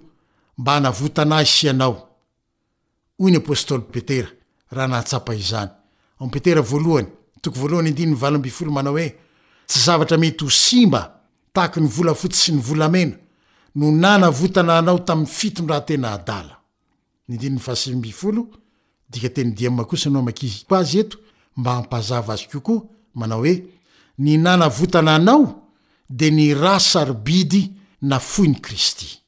mba 0.59 0.73
anavotanaysy 0.77 1.69
anao 1.71 1.97
oyny 3.23 3.37
apôstôly 3.41 3.85
petera 3.93 4.29
rah 4.77 4.89
natsaazanyeera 4.91 6.61
voony 6.61 7.09
mae 8.87 9.09
tsy 9.71 9.79
zavatra 9.87 10.17
mety 10.23 10.45
ho 10.45 10.51
simba 10.65 11.03
taky 11.55 11.81
ny 11.81 11.89
volafotsy 11.97 12.41
sy 12.45 12.53
ny 12.55 12.61
volamena 12.69 13.17
no 13.79 13.87
nanavotananao 14.03 14.99
tay 14.99 15.27
fitonraena 15.27 16.23
y 24.25 24.39
nanavotana 24.45 25.15
nao 25.19 25.69
de 26.09 26.31
ny 26.31 26.55
ra 26.55 26.81
sarobidy 26.81 27.63
na 28.03 28.19
foyny 28.19 28.59
kristy 28.61 29.26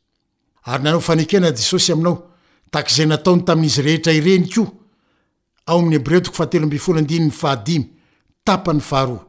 ary 0.69 0.83
nanao 0.83 1.01
fanekena 1.01 1.49
jesosy 1.57 1.93
aminao 1.93 2.27
takzay 2.71 3.07
nataony 3.07 3.43
taminizy 3.45 3.83
rehetra 3.83 4.13
irenyko 4.13 4.67
aoay 5.67 5.97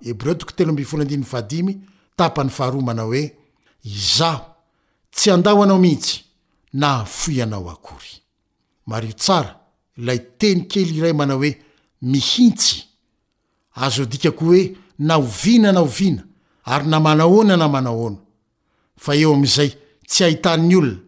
ereotko 0.10 0.52
tey 1.48 1.80
ty 5.22 5.32
andahanao 5.32 5.80
mihitsy 5.80 6.18
aaay 8.92 10.20
tenykely 10.40 10.92
iray 10.98 11.14
manao 11.14 11.40
oe 11.40 11.52
ihitsyazoikoe 12.18 14.62
na 15.00 15.16
ovina 15.18 15.72
na 15.72 15.80
ovina 15.80 16.24
ary 16.64 16.88
na 16.88 17.00
manahona 17.00 17.58
na 17.58 17.68
manahona 17.74 18.18
fa 19.04 19.16
eo 19.16 19.34
amzay 19.34 19.70
tsy 20.08 20.24
ahitan'ny 20.26 20.76
olona 20.80 21.00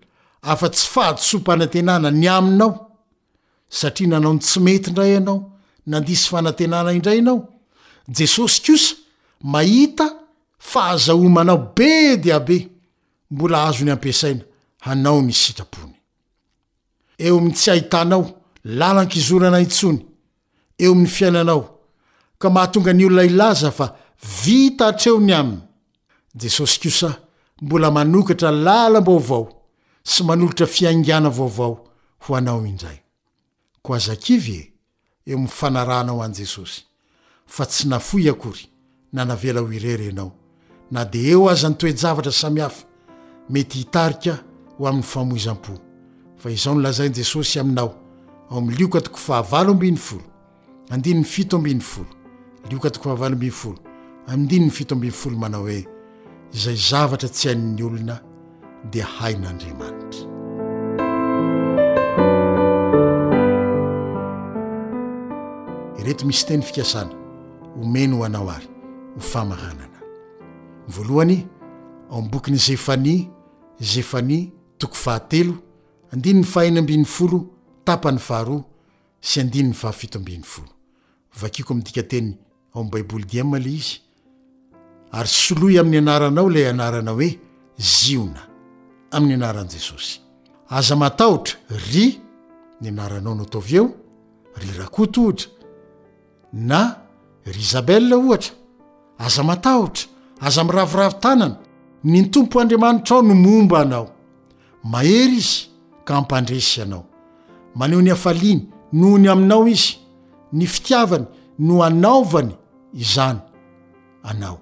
afa-tsy 0.49 0.87
fahatsompa 0.93 1.53
anantenana 1.53 2.09
ny 2.21 2.27
aminao 2.35 2.69
satria 3.77 4.07
nanao 4.11 4.33
ny 4.35 4.39
tsy 4.41 4.59
mety 4.65 4.91
ndray 4.91 5.11
ianao 5.13 5.37
nandisy 5.87 6.25
fanantenana 6.31 6.91
indray 6.93 7.21
nao 7.21 7.37
jesosy 8.15 8.59
kosa 8.65 8.95
mahita 9.43 10.05
fahazahomanao 10.59 11.57
be 11.77 12.17
diabe 12.17 12.69
mbola 13.31 13.63
azony 13.67 13.91
ampiasaina 13.91 14.41
hanao 14.79 15.21
ny 15.21 15.31
sitrapony 15.33 15.93
eo 17.17 17.37
ami'n 17.37 17.53
tsy 17.53 17.71
ahitanao 17.71 18.23
lalan-kizorana 18.79 19.59
intsony 19.61 19.99
eo 20.83 20.91
amin'ny 20.91 21.07
fiainanao 21.09 21.61
ka 22.39 22.49
mahatonga 22.49 22.93
ny 22.93 23.05
olona 23.05 23.23
ilaza 23.23 23.71
fa 23.71 23.87
vita 24.43 24.85
hatreo 24.85 25.19
ny 25.19 25.33
aminy 25.39 25.61
jesosy 26.35 26.77
kosa 26.81 27.09
bola 27.61 27.87
o 29.07 29.60
sy 30.03 30.23
manolotra 30.23 30.65
fiangana 30.67 31.29
vaovao 31.29 31.77
ho 32.19 32.35
anao 32.35 32.65
inray 32.65 32.97
ko 33.81 33.93
azakivye 33.93 34.73
eo 35.25 35.37
mifanarana 35.37 36.13
o 36.13 36.21
an' 36.21 36.33
jesosy 36.33 36.81
fa 37.45 37.65
tsy 37.65 37.87
nafoy 37.87 38.29
akory 38.29 38.65
nanavela 39.13 39.61
ho 39.61 39.71
irerenao 39.73 40.31
na 40.91 41.05
de 41.05 41.19
eo 41.29 41.49
aza 41.49 41.69
nytoejavatra 41.69 42.31
sami 42.31 42.61
hafa 42.61 42.85
mety 43.49 43.79
itarika 43.79 44.43
ho 44.77 44.87
amin'ny 44.87 45.03
famoizam-po 45.03 45.73
fa 46.37 46.49
izao 46.51 46.75
nylazaini 46.75 47.15
jesosy 47.15 47.59
aminao 47.59 47.95
aom 48.51 48.71
iot 48.71 49.07
o 55.13 55.31
manao 55.37 55.61
hoe 55.61 55.87
zay 56.53 56.75
zavatra 56.75 57.29
tsy 57.29 57.47
hain'ny 57.47 57.83
olona 57.83 58.21
dia 58.89 59.05
hain'andriamanitra 59.05 60.25
ireto 65.99 66.25
misy 66.25 66.45
teny 66.47 66.63
fikasana 66.65 67.13
homeny 67.77 68.13
ho 68.15 68.23
anao 68.25 68.49
ary 68.51 68.67
ho 69.15 69.19
famahanana 69.21 69.99
voalohany 70.87 71.47
aoam'bokiny 72.09 72.57
zefani 72.57 73.29
zefani 73.79 74.51
toko 74.77 74.95
fahatelo 74.95 75.53
andinyny 76.13 76.43
fahainambin'ny 76.43 77.05
folo 77.05 77.39
tapany 77.85 78.19
faharoa 78.19 78.63
sy 79.21 79.41
andininy 79.41 79.73
fahafito 79.73 80.17
ambin'ny 80.19 80.43
folo 80.43 80.71
vakioko 81.41 81.73
midika 81.75 82.03
teny 82.03 82.37
aoam 82.73 82.89
baiboli 82.89 83.25
diema 83.25 83.59
ley 83.59 83.73
izy 83.77 83.99
ary 85.11 85.27
soloy 85.29 85.79
amin'ny 85.79 85.97
anaranao 85.97 86.49
lay 86.49 86.67
anarana 86.69 87.11
hoe 87.11 87.29
ziona 87.77 88.50
amin'ny 89.15 89.33
anaran'i 89.35 89.69
jesosy 89.79 90.13
aza 90.77 90.95
matahotra 91.01 91.55
ry 91.91 92.05
ny 92.81 92.87
anaranao 92.91 93.33
no 93.39 93.45
taovy 93.53 93.75
eo 93.79 93.85
ry 94.61 94.69
rakoto 94.79 95.19
ohatra 95.23 95.47
na 96.69 96.79
ry 97.53 97.63
zabel 97.73 98.05
ohatra 98.17 98.53
aza 99.25 99.41
matahotra 99.49 100.03
aza 100.47 100.61
miraviravi 100.69 101.17
tanana 101.23 101.57
ny 102.11 102.21
tompo 102.33 102.55
andriamanitra 102.61 103.13
ao 103.17 103.23
no 103.29 103.35
momba 103.45 103.77
anao 103.83 104.05
mahery 104.93 105.37
izy 105.43 105.57
ka 106.05 106.11
ampandresy 106.19 106.77
anao 106.85 107.03
maneho 107.79 108.01
ny 108.05 108.11
afaliany 108.17 108.61
noho 108.99 109.17
ny 109.21 109.27
aminao 109.33 109.63
izy 109.75 109.91
ny 110.57 110.63
fitiavany 110.73 111.25
no 111.67 111.73
anaovany 111.87 112.51
izany 113.03 113.39
anao 114.31 114.57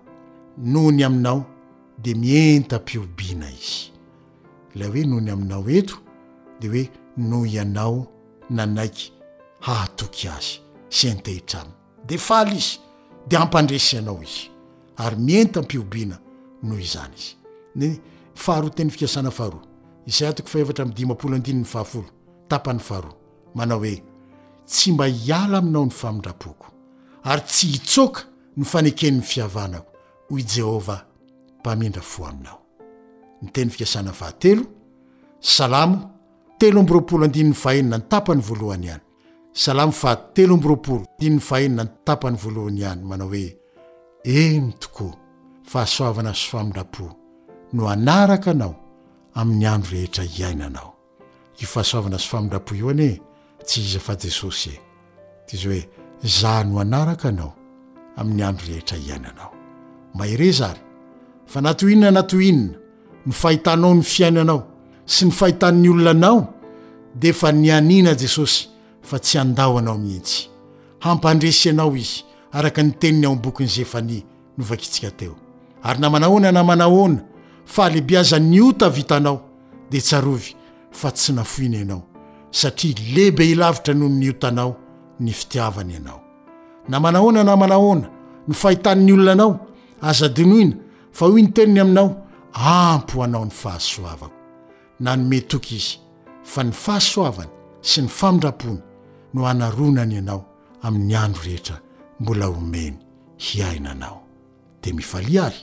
noho 0.72 0.92
ny 0.92 1.04
aminao 1.08 1.40
de 2.04 2.12
mienta-piobiana 2.22 3.48
izy 3.62 3.99
la 4.76 4.88
hoe 4.88 5.04
noho 5.06 5.20
ny 5.22 5.30
aminao 5.32 5.70
eto 5.70 5.98
de 6.62 6.68
hoe 6.70 6.90
noho 7.18 7.46
ianao 7.46 8.08
nanaiky 8.50 9.12
hahatoky 9.60 10.28
azy 10.28 10.60
sy 10.90 11.14
ntehitra 11.14 11.60
amiy 11.62 11.74
de 12.08 12.18
fahala 12.18 12.52
izy 12.56 12.78
de 13.28 13.38
hampandresy 13.38 13.96
ianao 13.96 14.22
izy 14.24 14.50
ary 14.98 15.16
mienty 15.16 15.60
ampiobiana 15.60 16.20
noho 16.64 16.80
izany 16.80 17.16
izy 17.20 17.36
ny 17.76 17.88
faharoa 18.36 18.70
teny 18.76 18.90
fikasana 18.94 19.32
faharoa 19.32 19.62
izay 20.06 20.28
atoko 20.30 20.50
faevatra 20.50 20.86
midimapolo 20.86 21.36
andiny 21.36 21.60
ny 21.60 21.66
fahafolo 21.66 22.10
tapany 22.48 22.80
faharoa 22.80 23.16
manao 23.56 23.80
hoe 23.80 24.04
tsy 24.68 24.92
mba 24.92 25.06
hiala 25.06 25.58
aminao 25.58 25.86
ny 25.86 25.92
famindrapoko 25.92 26.66
ary 27.24 27.42
tsy 27.42 27.68
hitsoka 27.68 28.22
no 28.58 28.66
fanekeniny 28.66 29.22
fiavanako 29.22 29.92
hoi 30.30 30.44
jehovah 30.44 31.06
mpamindra 31.60 32.02
fo 32.02 32.26
aminao 32.26 32.59
ny 33.42 33.52
teny 33.54 33.70
fikasana 33.72 34.14
faatelo 34.14 34.62
salamo 35.40 35.98
telombropolo 36.60 37.24
andiny 37.26 37.54
aennany 37.70 38.04
tapany 38.12 38.42
voalohany 38.48 38.88
ihanya 38.90 40.14
atbroo 40.14 41.00
aennan 41.52 41.88
tapany 42.08 42.38
voalohany 42.44 42.80
ihany 42.80 43.02
manao 43.10 43.30
oe 43.34 43.44
emi 44.36 44.74
tokoa 44.82 45.14
fahasoavana 45.72 46.32
sofamindrapo 46.42 47.06
no 47.74 47.82
anaraka 47.94 48.52
anao 48.56 48.76
amin'ny 49.40 49.66
andro 49.74 49.92
rehetra 49.94 50.24
iainanao 50.40 50.92
io 51.62 51.68
fahasoavana 51.74 52.18
sofamindrapo 52.24 52.72
io 52.80 52.90
ane 52.94 53.10
tsy 53.68 53.78
iza 53.86 54.00
fa 54.08 54.14
jesosye 54.24 54.74
tiza 55.48 55.66
hoe 55.70 55.82
za 56.40 56.54
no 56.68 56.76
anaraka 56.84 57.28
anao 57.32 57.54
amin'ny 58.20 58.44
andro 58.50 58.66
rehetra 58.72 58.98
iainanaoa 59.06 59.58
e 61.56 61.62
nainnanainna 61.62 62.79
ny 63.26 63.32
fahitaao 63.34 63.94
ny 63.96 64.02
fiainanao 64.04 64.64
sy 65.06 65.26
ny 65.26 65.32
fahitan'ny 65.32 65.90
olonanao 65.90 66.48
de 67.16 67.34
fa 67.34 67.52
ny 67.52 67.72
anina 67.72 68.16
jesosy 68.18 68.68
fa 69.02 69.20
tsy 69.20 69.38
andaoanao 69.40 69.98
mihitsy 69.98 70.48
hampandresyanao 71.04 71.96
izy 71.96 72.24
arak 72.52 72.78
ny 72.78 72.92
teniny 73.00 73.26
aobokynyzefani 73.28 74.26
novakitika 74.58 75.12
teo 75.12 75.36
ynaaan 75.96 76.54
naanaona 76.54 77.20
fa 77.66 77.90
lehibe 77.90 78.18
aza 78.18 78.40
niotavitanao 78.40 79.42
de 79.92 80.02
taroy 80.02 80.42
fa 80.92 81.12
tsy 81.12 81.34
nafoina 81.34 81.78
ianao 81.78 82.02
satria 82.52 82.96
lehibe 83.16 83.56
lavitra 83.56 83.94
noo 83.94 84.10
notanao 84.10 84.76
ny 85.20 85.32
iaany 85.56 85.94
anaaaaah 85.96 87.96
ny 88.48 88.54
fahitan'nyolonanao 88.54 89.60
azadinoina 90.02 90.76
fa 91.12 91.26
oy 91.26 91.42
ny 91.42 91.48
teniny 91.52 91.80
aminao 91.80 92.16
ampo 92.54 93.24
anao 93.24 93.46
ny 93.46 93.52
fahasoavako 93.52 94.34
na 95.00 95.16
nymetoky 95.16 95.76
izy 95.76 95.98
fa 96.44 96.64
ny 96.64 96.72
fahasoavany 96.74 97.50
sy 97.82 98.02
ny 98.02 98.08
famindrapony 98.10 98.80
no 99.34 99.46
hanaronany 99.46 100.14
ianao 100.16 100.46
amin'ny 100.82 101.16
andro 101.16 101.42
rehetra 101.44 101.82
mbola 102.20 102.48
omeny 102.48 102.98
hiaina 103.38 103.92
anao 103.92 104.24
de 104.84 104.94
mifaliary 104.94 105.58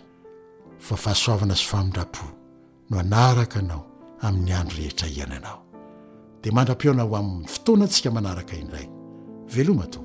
fa 0.79 0.97
fahasoavana 0.97 1.57
sy 1.57 1.67
famindrapo 1.67 2.25
no 2.91 2.99
anaraka 2.99 3.59
anao 3.59 3.87
amin'ny 4.21 4.53
andro 4.53 4.77
rehetra 4.77 5.09
iana 5.09 5.37
anao 5.37 5.63
de 6.43 6.51
mandra-piona 6.51 7.03
ho 7.03 7.17
aminny 7.17 7.49
fotoana 7.49 7.85
antsika 7.85 8.11
manaraka 8.11 8.57
indray 8.57 8.89
veloma 9.51 9.87
to 9.87 10.01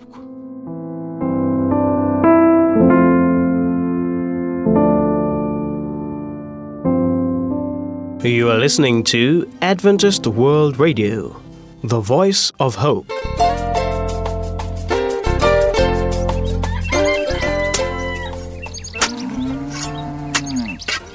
you 8.29 8.49
are 8.51 8.60
listening 8.60 9.03
to 9.03 9.45
adventis 9.62 10.19
world 10.27 10.77
radio 10.79 11.36
the 11.88 11.99
voice 11.99 12.51
f 12.69 12.75
hope 12.77 13.10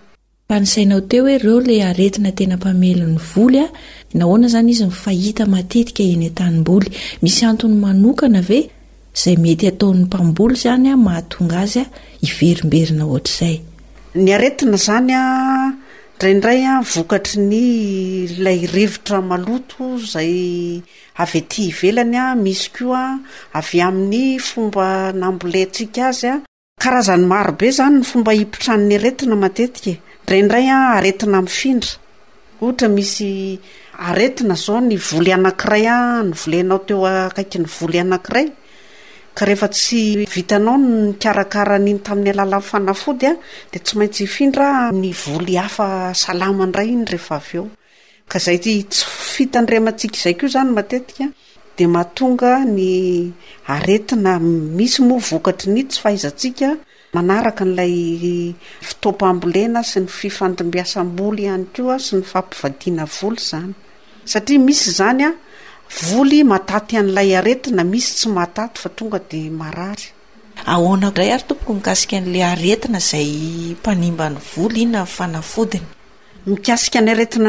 fanysainao 0.52 1.02
teo 1.12 1.24
hoe 1.26 1.36
reo 1.46 1.58
la 1.68 1.76
aretina 1.92 2.32
tena 2.40 2.56
mpamelon'ny 2.60 3.18
voly 3.32 3.60
a 3.64 3.68
na 4.18 4.24
hoana 4.30 4.48
zany 4.54 4.70
izy 4.74 4.86
ny 4.90 4.96
fahita 5.04 5.44
matetika 5.56 6.04
eny 6.14 6.28
an-tanim-boly 6.32 6.88
misy 7.24 7.44
antony 7.50 7.76
manokana 7.86 8.42
ve 8.50 8.60
zay 9.24 9.36
mety 9.46 9.66
ataon'ny 9.74 10.04
mpamboly 10.08 10.56
zany 10.64 10.88
a 10.94 10.98
mahatonga 11.06 11.56
azy 11.64 11.80
a 11.84 11.86
iverimberina 12.28 13.04
ohatr'izay 13.10 13.56
ny 14.24 14.30
aretina 14.38 14.78
zany 14.88 15.12
a 15.20 15.22
ndraindray 16.22 16.62
a 16.70 16.74
vokatry 16.86 17.40
ny 17.50 17.66
lay 18.46 18.60
rivotra 18.76 19.18
maloto 19.30 19.86
zay 19.98 20.78
avy 21.24 21.42
ty 21.50 21.62
hivelany 21.74 22.14
a 22.14 22.26
misy 22.44 22.68
koa 22.76 23.06
avy 23.60 23.78
amin'ny 23.88 24.26
fomba 24.48 24.86
namboleantsika 25.22 26.02
azy 26.14 26.28
a 26.30 26.36
karazany 26.84 27.26
maro 27.32 27.52
be 27.60 27.68
zany 27.78 27.96
ny 27.98 28.04
fomba 28.10 28.32
hipotrany 28.38 28.94
aretina 29.00 29.36
matetika 29.44 29.90
e. 29.98 30.02
ndraindray 30.24 30.66
a 30.76 30.80
aretina 31.02 31.38
myfindra 31.46 31.94
ohatra 32.62 32.88
misy 32.98 33.32
aretina 34.10 34.56
zao 34.64 34.78
ny 34.88 34.96
voly 35.10 35.32
anankiray 35.38 35.86
a 35.90 36.22
ny 36.28 36.34
volenao 36.42 36.80
teo 36.88 37.02
aakaiky 37.12 37.58
ny 37.60 37.66
voly 37.76 37.98
anakiray 38.06 38.48
ka 39.36 39.46
rehefa 39.48 39.68
tsy 39.74 40.26
vitanao 40.34 40.78
nikarakara 40.78 41.78
n'iny 41.80 42.02
tamin'ny 42.06 42.32
alala 42.36 42.58
'nyfanafody 42.60 43.26
a 43.32 43.34
de 43.72 43.78
tsy 43.86 43.94
maintsy 43.98 44.22
ifindra 44.28 44.68
ny 45.02 45.10
voly 45.26 45.56
hafa 45.64 45.88
salama 46.24 46.66
ndray 46.68 46.90
iny 46.94 47.06
rehefa 47.12 47.36
av 47.40 47.48
eo 47.58 47.66
ka 48.32 48.38
zay 48.46 48.58
tsy 48.60 48.86
fitandremantsika 49.34 50.16
izay 50.20 50.36
ko 50.40 50.46
zany 50.54 50.72
matetika 50.78 51.26
de 51.78 51.84
mahatonga 51.94 52.52
ny 52.78 52.86
aretina 53.74 54.34
misy 54.78 55.00
moa 55.08 55.24
vokatry 55.30 55.70
ny 55.76 55.82
tsy 55.90 55.98
fahaizatsika 56.04 56.68
manaraka 57.16 57.64
n'lay 57.70 57.94
fitaopoambolena 58.88 59.80
sy 59.90 59.98
ny 60.04 60.08
fifandimbiasamboly 60.20 61.42
ihany 61.48 61.68
koa 61.76 61.96
sy 62.06 62.14
ny 62.20 62.24
fampivadiana 62.32 63.06
voly 63.18 63.40
zany 63.50 63.72
satria 64.32 64.60
misy 64.68 64.92
zanya 65.00 65.30
voly 66.00 66.44
mataty 66.52 66.96
an'ilay 67.00 67.32
aretina 67.40 67.84
misy 67.92 68.12
tsy 68.18 68.30
mataty 68.38 68.78
fa 68.80 68.90
tonga 68.98 69.20
de 69.30 69.40
ayo 70.64 70.94
ayminy 70.94 71.12
vyioniaia 71.16 71.38
ny 72.22 72.36
aeia 72.38 72.76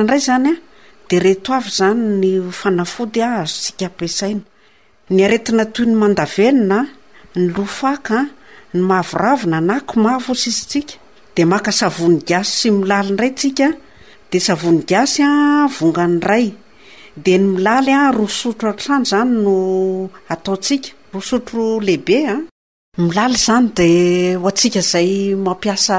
nray 0.08 0.20
zany 0.28 0.48
a 0.48 0.50
de 1.08 1.16
eto 1.32 1.50
avy 1.58 1.70
zany 1.70 1.98
ny 2.20 2.30
faad 2.50 3.16
azoy 3.22 3.84
eioy 3.86 4.34
ny 5.10 5.20
andaenna 6.08 6.78
ny 7.44 7.52
ofaka 7.64 8.18
ny 8.74 8.80
mavoravina 8.88 9.58
na 9.68 9.76
k 9.80 9.90
mavosiztsika 10.04 10.94
de 11.36 11.42
maka 11.52 11.70
savony 11.80 12.18
gas 12.28 12.48
sy 12.60 12.68
milalindray 12.76 13.32
tsikadesavony 13.38 14.80
ay 16.36 16.46
de 17.16 17.36
ny 17.36 17.40
milaly 17.58 17.92
a 17.92 18.08
ah, 18.08 18.12
rosotro 18.16 18.70
atrano 18.72 19.04
zany 19.10 19.36
no 19.44 19.54
ataotsika 20.32 20.88
rosotro 21.14 21.80
lehibea 21.86 22.32
ah. 22.36 22.40
milaly 23.04 23.36
zany 23.46 23.68
de 23.76 23.88
ho 24.40 24.46
atsika 24.50 24.80
zay 24.92 25.34
mampiasa 25.44 25.98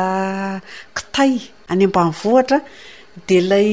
kitay 0.96 1.34
any 1.72 1.86
ambany 1.86 2.12
vohatra 2.22 2.60
de 3.28 3.38
lay 3.50 3.72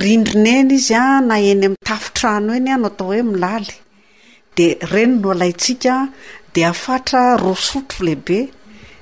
rindrin 0.00 0.46
eny 0.56 0.72
izy 0.76 0.94
a 1.04 1.04
na 1.28 1.36
eny 1.50 1.64
amin'ny 1.66 1.80
tafitrano 1.88 2.50
eny 2.58 2.70
ano 2.74 2.86
atao 2.90 3.06
hoe 3.12 3.22
milaly 3.32 3.74
de 4.56 4.66
reny 4.92 5.12
no 5.22 5.28
alaitsika 5.34 5.94
de 6.52 6.60
ahafatra 6.70 7.20
rosotro 7.46 8.00
lehibe 8.08 8.38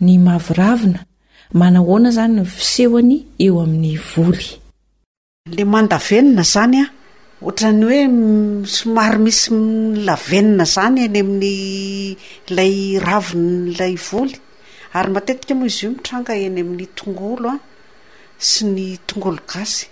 ny 0.00 0.18
mavoravina 0.18 1.06
manahoana 1.54 2.10
zany 2.16 2.34
ny 2.40 2.44
fisehoany 2.58 3.16
eo 3.44 3.60
amin'ny 3.62 3.94
voly 4.10 4.46
la 5.56 5.64
mandavenina 5.74 6.42
zany 6.42 6.78
a 6.82 6.86
oatrany 7.46 7.82
hoe 7.86 8.00
somary 8.74 9.18
misy 9.24 9.46
lavenina 10.06 10.64
zany 10.74 10.98
eny 11.06 11.18
amin'ny 11.22 11.54
lay 12.56 12.74
ravinlay 13.06 13.94
voly 14.10 14.34
ary 14.98 15.10
matetika 15.14 15.54
moa 15.58 15.66
izy 15.70 15.84
io 15.86 15.90
mitranga 15.94 16.32
eny 16.46 16.58
amin'ny 16.64 16.86
tongolo 16.98 17.48
a 17.54 17.58
sy 18.48 18.62
ny 18.74 18.86
tongolo 19.08 19.38
gasy 19.50 19.86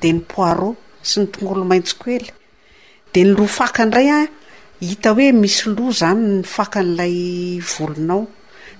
de 0.00 0.08
ny 0.12 0.20
poiro 0.30 0.70
sy 1.08 1.16
ny 1.20 1.26
tongolo 1.34 1.62
maintsiko 1.70 2.06
ely 2.16 2.26
de 3.14 3.20
ny 3.22 3.30
lo 3.38 3.44
faka 3.56 3.82
ndray 3.86 4.08
a 4.10 4.18
hita 4.88 5.10
hoe 5.16 5.28
misy 5.40 5.64
loha 5.76 5.92
zany 6.00 6.22
ny 6.34 6.42
faka 6.54 6.78
n'ilay 6.82 7.16
volonao 7.72 8.22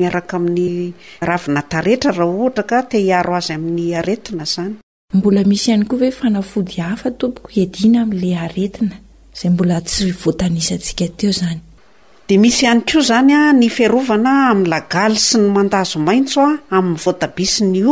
miaraka 0.00 0.34
amin'nyainatarera 0.40 2.26
ata 2.48 2.62
ka 2.70 2.78
tehiaro 2.90 3.32
azy 3.40 3.52
amin'ny 3.58 3.86
aretina 4.00 4.44
zany 4.54 4.74
mbola 5.14 5.46
misy 5.46 5.70
ihany 5.70 5.84
koa 5.86 5.98
hoe 6.00 6.10
fanafody 6.18 6.74
hafa 6.82 7.10
tompoko 7.20 7.48
iedina 7.56 7.98
ami'la 8.04 8.38
aretina 8.46 8.96
zay 9.38 9.50
mbola 9.54 9.76
tsy 9.88 10.04
voatanisatsika 10.24 11.04
eoaniyko 11.04 13.00
zanynyfavna 13.10 14.32
amy 14.52 14.66
lagaly 14.72 15.16
sy 15.26 15.36
ny 15.40 15.48
mandazo 15.56 15.98
maitsoa 16.08 16.50
amn'ny 16.76 16.98
votabi 17.04 17.44
sy 17.54 17.62
ny 17.72 17.76
y 17.78 17.82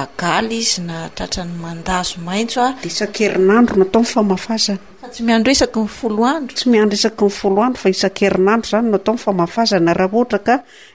izy 0.60 0.78
naaranyazoaitsoade 0.88 2.86
isan-kerinandro 2.90 3.74
no 3.80 3.84
atao 3.88 4.02
ny 4.02 4.06
famafazana 4.14 4.80
ftsy 5.08 5.20
miandroesaky 5.28 5.78
ny 5.84 5.88
folo 5.98 6.20
anro 6.34 6.52
tsy 6.56 6.66
miandro 6.72 6.94
esaky 7.00 7.24
ny 7.24 7.30
folo 7.40 7.58
andro 7.66 7.80
fa 7.84 7.88
isan-kerinandro 7.94 8.66
zany 8.72 8.86
no 8.90 8.96
atao 9.00 9.14
ny 9.16 9.20
famafazana 9.24 9.90
raha 10.00 10.16
ohatra 10.20 10.38
ka 10.48 10.54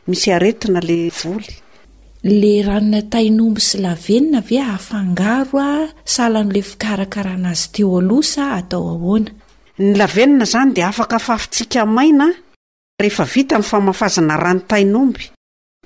misy 0.09 0.28
aetina 0.36 0.80
le 0.89 0.95
lyle 2.30 2.53
ranona 2.67 3.01
tainombo 3.13 3.59
sy 3.70 3.78
lavenina 3.86 4.39
ave 4.43 4.57
afangaro 4.78 5.57
a 5.67 5.70
salan'le 6.15 6.59
fikarakaran'azy 6.70 7.65
teoalosa 7.76 8.41
atao 8.59 8.84
ahoana 8.95 9.32
ny 9.80 9.96
lavenina 9.96 10.46
zany 10.46 10.74
de 10.74 10.84
afaka 10.84 11.16
afaafitsika 11.16 11.86
maina 11.86 12.28
rehefa 13.02 13.24
vita 13.34 13.56
ny 13.58 13.64
famafazana 13.64 14.36
rany 14.38 14.62
tainomby 14.68 15.32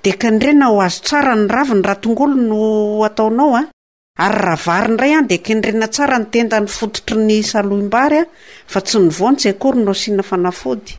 de 0.04 0.10
kandrena 0.18 0.66
ho 0.68 0.80
azo 0.82 1.02
tsara 1.04 1.34
ny 1.36 1.46
raviny 1.48 1.82
raha 1.82 2.00
tongolo 2.02 2.34
no 2.34 3.04
ataonao 3.04 3.54
a 3.56 3.60
ah. 3.60 3.68
ary 4.24 4.38
rahavarynray 4.46 5.12
a 5.14 5.18
ah, 5.18 5.22
de 5.30 5.36
kendrena 5.46 5.86
tsara 5.88 6.18
nytendany 6.18 6.66
fototry 6.66 7.16
ny 7.28 7.42
saloimbary 7.42 8.18
a 8.18 8.22
ah, 8.22 8.28
fa 8.72 8.80
tsy 8.80 8.98
nyvontsykory 8.98 9.78
nao 9.84 9.94
sina 9.94 10.22
fanafody 10.30 10.92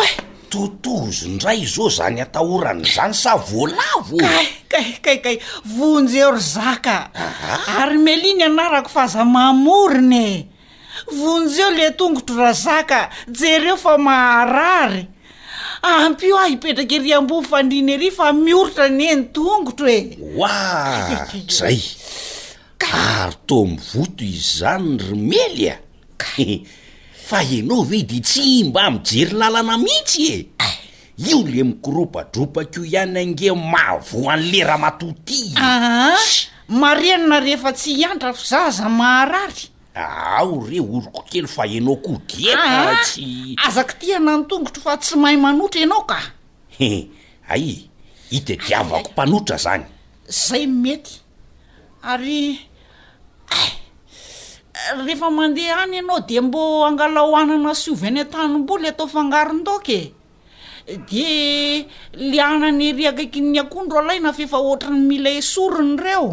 oe 0.00 0.12
totozo 0.50 1.28
ndray 1.28 1.64
zao 1.66 1.88
zany 1.88 2.20
atahorana 2.20 2.84
zany 2.84 3.14
sa 3.14 3.38
voalavokka 3.38 4.38
kai 5.02 5.18
kay 5.22 5.38
vonjeo 5.64 6.34
ry 6.34 6.42
zaka 6.54 6.96
armel 7.80 8.22
i 8.26 8.32
ny 8.34 8.42
anarako 8.50 8.90
fa 8.96 9.06
za 9.06 9.24
mamoronye 9.24 10.48
vonjeo 11.18 11.70
le 11.70 11.90
tongotro 11.94 12.36
ra 12.42 12.52
zaka 12.52 13.08
jereo 13.40 13.76
fa 13.78 13.94
maharary 13.98 15.06
ampio 15.82 16.36
a 16.44 16.48
ipetraky 16.52 16.96
iry 17.00 17.12
ambony 17.14 17.46
fandriny 17.50 17.92
ary 17.94 18.10
fa 18.10 18.32
mioritra 18.34 18.88
neny 18.88 19.22
tongotro 19.34 19.86
e 19.88 20.00
wa 20.38 20.52
ray 21.62 21.78
karitomivoto 22.82 24.24
izy 24.26 24.42
zany 24.58 24.98
romely 24.98 25.70
a 25.72 25.76
fa 27.30 27.44
enao 27.44 27.84
ve 27.86 28.02
de 28.02 28.18
tsy 28.20 28.64
mba 28.64 28.90
mijery 28.90 29.30
lalana 29.40 29.78
mihitsy 29.78 30.28
e 30.66 30.68
io 31.30 31.38
le 31.46 31.62
mikorobadropako 31.62 32.80
ihany 32.90 33.18
ange 33.22 33.50
mavoan' 33.72 34.44
lera 34.50 34.76
matoti 34.78 35.40
asy 35.56 36.48
marenona 36.80 37.38
rehefa 37.44 37.72
tsy 37.78 37.90
iantra 38.00 38.32
fi 38.34 38.44
zaza 38.52 38.88
maharary 38.88 39.62
ao 39.94 40.58
re 40.68 40.80
oriko 40.80 41.22
kely 41.30 41.46
fa 41.54 41.62
enao 41.76 41.96
ko 42.04 42.12
diaatsy 42.28 43.24
azaky 43.66 43.94
tihananytongotro 44.00 44.80
fa 44.86 44.92
tsy 45.02 45.14
mahay 45.22 45.36
manotra 45.44 45.80
ianao 45.80 46.02
kahe 46.10 46.90
ay 47.52 47.64
itediavako 48.36 49.10
mpanotra 49.12 49.56
zany 49.64 49.84
zay 50.46 50.66
mety 50.66 51.14
ary 52.02 52.58
rehefa 55.04 55.28
mandeha 55.30 55.82
any 55.84 55.96
ianao 56.00 56.20
de 56.26 56.38
mbo 56.46 56.62
angalaohanana 56.88 57.72
siovy 57.82 58.06
any 58.10 58.20
an-tanymboly 58.24 58.86
atao 58.92 59.06
fangarontoke 59.14 59.98
de 61.10 61.26
le 62.28 62.38
anany 62.50 62.84
ariakaikyny 62.94 63.56
akohndro 63.64 64.00
lay 64.08 64.18
nafefa 64.26 64.56
oatra 64.68 64.90
ny 64.96 65.02
mila 65.10 65.30
sorony 65.52 65.94
reo 66.04 66.26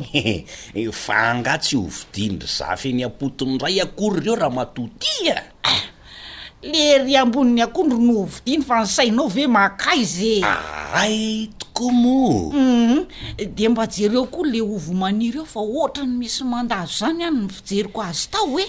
fa 1.06 1.18
ngatsy 1.39 1.76
ovidindry 1.84 2.48
zafy 2.58 2.89
ny 2.98 3.04
apotiny 3.10 3.56
ray 3.64 3.78
akory 3.86 4.20
reo 4.26 4.36
raha 4.41 4.54
matotia 4.58 5.38
ah, 5.68 5.84
le 6.64 6.97
ry 7.05 7.14
ambonin'ny 7.18 7.62
akondro 7.62 7.97
no 8.01 8.22
ovotiny 8.26 8.64
fa 8.66 8.82
n 8.82 8.86
sainao 8.89 9.28
ve 9.30 9.43
makaizye 9.47 10.41
araitoko 10.41 11.89
mo 11.93 12.49
um 12.49 12.58
mhm. 12.58 13.03
de 13.55 13.70
mba 13.70 13.86
jereo 13.88 14.26
koa 14.26 14.47
le 14.49 14.62
ovo 14.62 14.93
maniry 14.93 15.38
eo 15.38 15.45
fa 15.45 15.60
oatra 15.62 16.03
ny 16.10 16.18
misy 16.18 16.41
mandazo 16.43 17.05
zany 17.05 17.22
any 17.24 17.39
ny 17.45 17.49
fijeriko 17.49 18.01
azy 18.01 18.26
tao 18.34 18.49
oe 18.58 18.66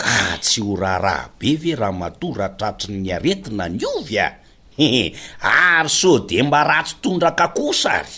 ka 0.00 0.38
tsy 0.40 0.60
ho 0.64 0.72
rahraha 0.80 1.28
be 1.38 1.56
ve 1.60 1.76
raha 1.76 1.92
matoratratrynyaretina 1.92 3.68
ny 3.68 3.80
ovy 3.96 4.16
a 4.18 4.32
hee 4.80 5.12
ary 5.44 5.88
so 5.92 6.18
de 6.24 6.42
mba 6.42 6.64
rahatsotondrakakohosa 6.64 7.90
ary 8.00 8.16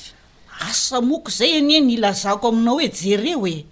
asamoako 0.71 1.31
zay 1.31 1.59
anie 1.59 1.81
ny 1.83 1.97
lazako 1.99 2.49
aminao 2.55 2.75
hoe 2.79 2.87
jereo 2.89 3.47
e 3.49 3.67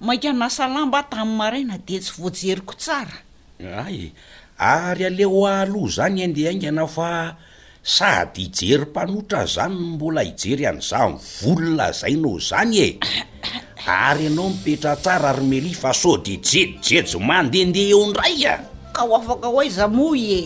mainka 0.00 0.32
nasalamba 0.32 1.00
tam' 1.08 1.36
maraina 1.36 1.78
de 1.78 1.96
tsy 2.00 2.12
voajeriko 2.20 2.74
tsara 2.76 3.24
ay 3.64 4.12
ary 4.60 5.02
alehoaloha 5.08 5.92
zany 5.92 6.24
andeha 6.28 6.50
aingana 6.52 6.84
fa 6.88 7.36
sady 7.82 8.42
ijery 8.52 8.84
mpanotra 8.88 9.46
zany 9.46 9.74
n 9.76 9.82
mbola 9.96 10.22
ijery 10.24 10.66
an'zan 10.68 11.16
volona 11.42 11.92
zainao 11.92 12.36
zany 12.40 12.74
e 12.78 12.88
ary 13.86 14.24
ianao 14.28 14.50
mipetra 14.52 14.96
tsara 14.96 15.28
aromeliafa 15.32 15.90
sode 15.96 16.36
jedijedzy 16.44 17.16
mandehandeha 17.28 17.90
eo 17.92 18.04
ndray 18.10 18.44
a 18.44 18.54
ka 18.92 19.02
ho 19.08 19.16
afaka 19.16 19.46
ho 19.48 19.60
aizamoy 19.60 20.24
e 20.40 20.42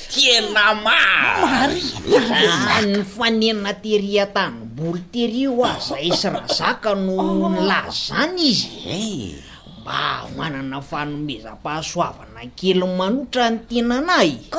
tena 0.08 0.72
mar 0.72 1.68
mrynyfanena 2.02 3.72
teriatany 3.78 4.64
boly 4.74 5.00
teri 5.12 5.44
o 5.50 5.60
azaisy 5.62 6.26
razaka 6.32 6.96
no 6.96 7.20
ah. 7.20 7.50
nila 7.52 7.78
zany 7.92 8.40
izy 8.52 8.68
eh. 8.88 9.52
mba 9.84 10.24
hoanana 10.36 10.80
fanomezam-pahasoavanakely 10.90 12.84
manotra 12.98 13.44
ny 13.52 13.58
tenaanayy 13.68 14.32
k 14.48 14.56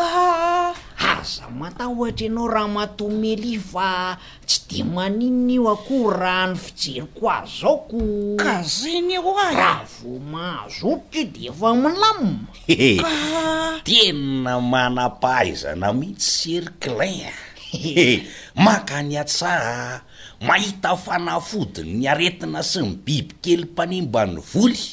aza 1.17 1.45
matahotra 1.59 2.25
ianao 2.25 2.45
raha 2.47 2.69
matomel 2.77 3.41
ifa 3.57 3.89
tsy 4.45 4.59
de 4.69 4.79
manina 4.95 5.49
eo 5.57 5.65
akoh 5.75 6.05
raha 6.21 6.45
ny 6.53 6.57
fijery 6.63 7.07
ko 7.17 7.25
azaokoka 7.41 8.53
zany 8.77 9.17
eo 9.17 9.29
ah 9.45 9.51
raha 9.61 9.85
vo 9.97 10.13
mahazotoka 10.33 11.21
de 11.33 11.41
efa 11.49 11.69
milamma 11.73 12.49
tena 13.89 14.53
manapahaizana 14.73 15.87
mihitsy 15.97 16.29
serclina 16.39 17.33
maka 18.65 18.97
nyatsaha 19.09 20.05
mahita 20.47 20.89
fanafodiny 21.05 21.93
ny 21.97 22.05
aretina 22.13 22.61
sy 22.61 22.79
ny 22.85 22.89
biby 23.05 23.33
kely 23.41 23.63
mpanembany 23.65 24.37
voly 24.53 24.85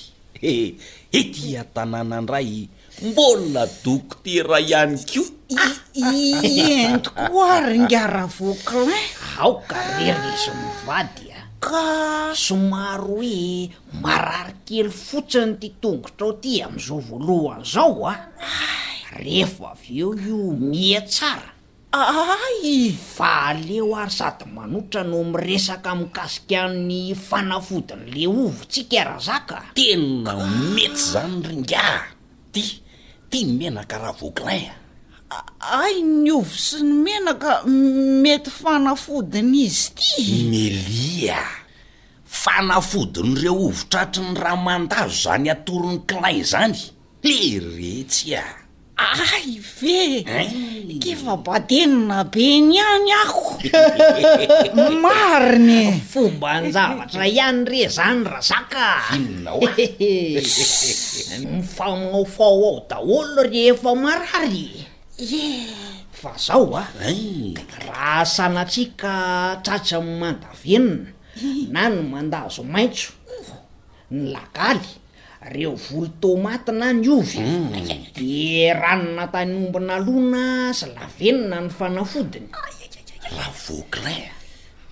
ee 0.44 0.74
tia 1.22 1.64
tanàana 1.74 2.16
andray 2.18 2.68
mbola 3.06 3.62
dokotera 3.84 4.58
ihany 4.60 4.98
ko 5.10 5.22
ientokoarngaravok 6.42 8.66
eh? 8.96 9.06
aoka 9.38 9.76
rerizamovadya 10.02 11.38
ka 11.60 11.82
ah. 11.94 12.30
somaro 12.34 13.04
hoe 13.22 13.68
mararikely 14.02 14.90
fotsiny 14.90 15.54
ty 15.62 15.68
tongotra 15.80 16.26
o 16.26 16.28
ty 16.42 16.52
am'izao 16.62 16.98
voalohany 17.08 17.62
zao 17.74 17.98
a 18.10 18.12
ah. 18.46 18.74
rehfa 19.22 19.68
avyeo 19.72 20.10
io 20.26 20.42
mia 20.68 21.00
tsara 21.06 21.51
ay 21.92 22.92
fa 22.96 23.52
leo 23.52 23.92
ary 23.96 24.08
sady 24.08 24.44
manotra 24.54 25.04
no 25.04 25.20
miresaka 25.24 25.90
ami'kasikany 25.92 27.12
fanafodiny 27.14 28.08
le 28.10 28.24
ovo 28.26 28.64
tsy 28.66 28.84
kerazaka 28.88 29.62
tenna 29.76 30.34
metsy 30.74 31.12
zany 31.12 31.44
ringa 31.48 32.06
ty 32.52 32.80
tia 33.28 33.44
nymenaka 33.46 33.98
raha 34.00 34.12
voakilay 34.16 34.64
a 35.28 35.38
ai 35.60 36.00
ny 36.02 36.30
ovo 36.32 36.48
sy 36.56 36.80
ny 36.82 36.94
menaka 37.04 37.60
mety 37.68 38.48
fanafodiny 38.50 39.58
izy 39.64 39.86
ty 39.92 40.08
melia 40.48 41.44
fanafodiny 42.24 43.36
re 43.40 43.48
ovo 43.52 43.84
tratri 43.92 44.24
ny 44.24 44.36
raha 44.40 44.56
mandazo 44.56 45.28
zany 45.28 45.50
atorony 45.52 46.00
kilay 46.08 46.40
zany 46.42 46.78
leretsy 47.22 48.32
a 48.40 48.61
ai 49.10 49.58
ve 49.58 50.24
kefambadenona 51.02 52.24
be 52.30 52.46
ny 52.62 52.76
any 52.78 53.10
ako 53.22 53.44
mariny 55.02 55.98
fomba 55.98 56.62
nzavatra 56.62 57.26
ihany 57.26 57.64
re 57.66 57.82
zany 57.90 58.22
ra 58.24 58.38
zakah 58.40 59.02
mifanaofao 61.50 62.62
ao 62.70 62.76
daholo 62.88 63.40
rehefa 63.50 63.90
marary 63.98 64.68
e 65.18 65.44
fa 66.10 66.38
zao 66.38 66.70
a 66.78 66.84
raha 67.86 68.22
sanatsika 68.36 69.12
tsatra 69.62 69.98
a 69.98 70.00
mandavenina 70.00 71.10
na 71.74 71.82
no 71.92 72.00
mandazo 72.12 72.62
maitso 72.62 73.10
ny 74.12 74.30
lakaly 74.32 75.01
reo 75.42 75.74
volo 75.74 76.06
tômatina 76.22 76.92
ny 76.94 77.08
ovy 77.10 77.42
de 78.14 78.22
mm. 78.22 78.78
ranona 78.80 79.26
tainombonalona 79.32 80.70
sy 80.74 80.86
lavenona 80.98 81.58
ny 81.66 81.70
fanafodiny 81.70 82.46
ra 83.34 83.48
voclai 83.50 84.30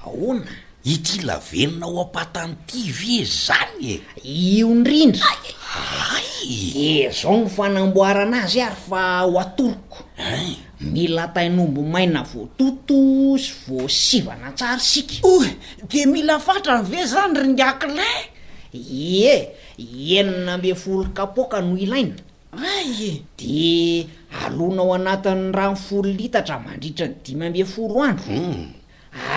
ahoana 0.07 0.51
ity 0.83 1.21
lavenona 1.23 1.87
o 1.87 2.01
ampatanyiti 2.03 2.83
ve 2.99 3.19
zany 3.25 3.79
e 3.95 3.95
iondrindra 4.57 5.31
ay 6.19 6.43
e 6.91 7.07
zao 7.21 7.37
ny 7.43 7.47
fanamboara 7.57 8.27
ana 8.27 8.43
azy 8.45 8.59
ary 8.67 8.81
fa 8.91 9.05
ho 9.31 9.39
atoriko 9.45 10.01
mila 10.83 11.29
tainombo 11.31 11.83
maina 11.95 12.23
voatoto 12.33 13.01
sy 13.39 13.53
vosivana 13.71 14.51
tsara 14.59 14.79
sika 14.83 15.15
oe 15.23 15.47
de 15.91 16.01
mila 16.11 16.41
fatra 16.43 16.83
ny 16.83 16.87
ve 16.91 17.01
zany 17.13 17.39
ry 17.39 17.49
ndiakilan 17.55 18.17
ie 18.75 19.60
enina 19.89 20.55
ambe 20.55 20.75
folo 20.75 21.05
kapoka 21.05 21.61
no 21.61 21.77
ilaina 21.77 22.17
a 22.53 22.85
de 23.37 24.09
alona 24.45 24.83
ao 24.83 24.95
anatin'ny 24.95 25.53
rany 25.57 25.77
folo 25.77 26.09
litatra 26.11 26.59
mandritra 26.59 27.07
ny 27.09 27.15
dimy 27.25 27.47
ambe 27.47 27.65
foro 27.65 28.03
andro 28.03 28.35
hmm. 28.35 28.69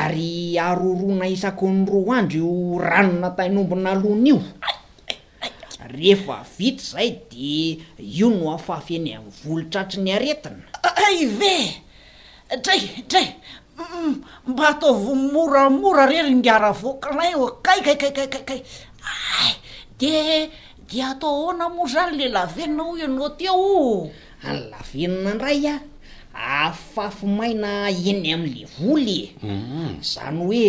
ary 0.01 0.59
aroroana 0.59 1.27
isako 1.27 1.67
ny 1.71 1.85
roa 1.85 2.17
andro 2.17 2.39
io 2.39 2.79
ranona 2.79 3.29
tainombina 3.29 3.91
alona 3.91 4.27
io 4.27 4.39
ai 4.61 5.53
rehefa 5.89 6.45
vito 6.57 6.83
zay 6.91 7.09
de 7.29 7.81
io 7.99 8.29
no 8.29 8.53
afafyeny 8.53 9.15
am'ny 9.15 9.31
volotratry 9.43 10.01
ny 10.01 10.11
aretina 10.13 10.59
ai 11.07 11.25
ve 11.25 11.55
dray 12.63 12.81
dray 13.09 13.35
mba 14.47 14.67
ataovy 14.69 15.13
moramora 15.33 16.05
rery 16.05 16.35
niara 16.35 16.71
voakinayo 16.71 17.47
kay 17.61 17.81
kaikaikakikay 17.81 18.61
de 19.99 20.49
de 20.89 20.97
atao 21.01 21.29
ahoana 21.31 21.69
mo 21.69 21.83
zany 21.87 22.17
le 22.17 22.25
lavenina 22.35 22.83
ho 22.83 22.93
ianao 23.01 23.25
ateao 23.29 24.09
any 24.49 24.61
lavenina 24.73 25.29
ndray 25.35 25.63
a 25.73 25.79
afafimaina 26.67 27.69
eny 28.09 28.25
am'le 28.35 28.61
voly 28.77 29.19
mm. 29.43 29.89
zany 30.11 30.37
hoe 30.45 30.63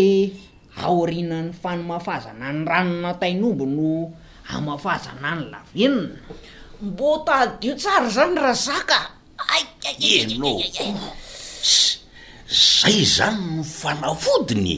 aorinany 0.84 1.50
fanimafazana 1.62 2.46
ny 2.54 2.58
ranona 2.70 3.10
tainombo 3.20 3.64
no 3.76 3.90
amafazana 4.54 5.28
any 5.34 5.44
lavenina 5.52 6.16
mbotadio 6.82 7.74
tsara 7.80 8.08
zany 8.16 8.36
raha 8.44 8.54
zaka 8.66 8.98
ai 9.52 9.64
enao 10.20 10.60
kos 10.76 11.72
zay 12.78 12.98
zany 13.16 13.40
no 13.56 13.62
falafodiny 13.64 14.74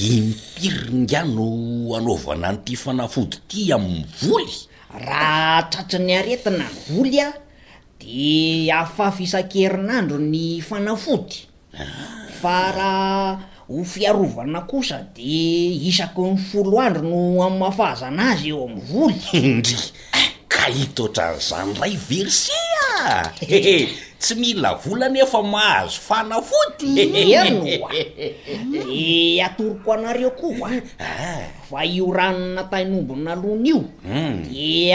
impiringia 0.00 1.22
no 1.28 1.48
anaovana 1.96 2.52
n'ity 2.56 2.72
fanafody 2.82 3.36
ty 3.50 3.72
amny 3.76 4.00
voly 4.22 4.56
raha 5.06 5.68
tratri 5.70 6.00
ny 6.04 6.12
aretina 6.20 6.64
n 6.64 6.76
voly 6.94 7.20
ah, 7.20 7.32
a 7.36 7.40
de 8.00 8.72
ahafafisan-kerinandro 8.72 10.16
ny 10.18 10.60
fanafody 10.68 11.36
ah. 11.76 11.84
fa 12.40 12.58
raha 12.72 13.44
ho 13.68 13.82
fiarovana 13.84 14.60
kosa 14.70 15.02
de 15.14 15.74
isako 15.90 16.30
ny 16.32 16.38
folo 16.38 16.78
andro 16.80 17.02
no 17.02 17.18
amn'y 17.46 17.58
mafahazana 17.64 18.22
azy 18.38 18.52
eo 18.54 18.62
amy 18.68 18.80
voly 18.90 19.18
indry 19.34 19.80
ka 20.52 20.70
hitotranizany 20.70 21.74
ray 21.82 21.98
versi 22.08 22.54
tsy 24.18 24.34
mila 24.40 24.74
vola 24.74 25.08
nefa 25.08 25.40
mahazo 25.42 26.00
fanafoty 26.08 26.86
noa 27.12 27.44
de 28.72 29.42
atoriko 29.46 29.92
anareo 29.92 30.30
koa 30.30 30.70
fa 31.70 31.78
ah. 31.80 31.84
io 31.84 32.10
ranona 32.12 32.62
tainombona 32.64 33.32
alona 33.32 33.68
io 33.68 33.80
de 34.02 34.08
hmm. 34.08 34.48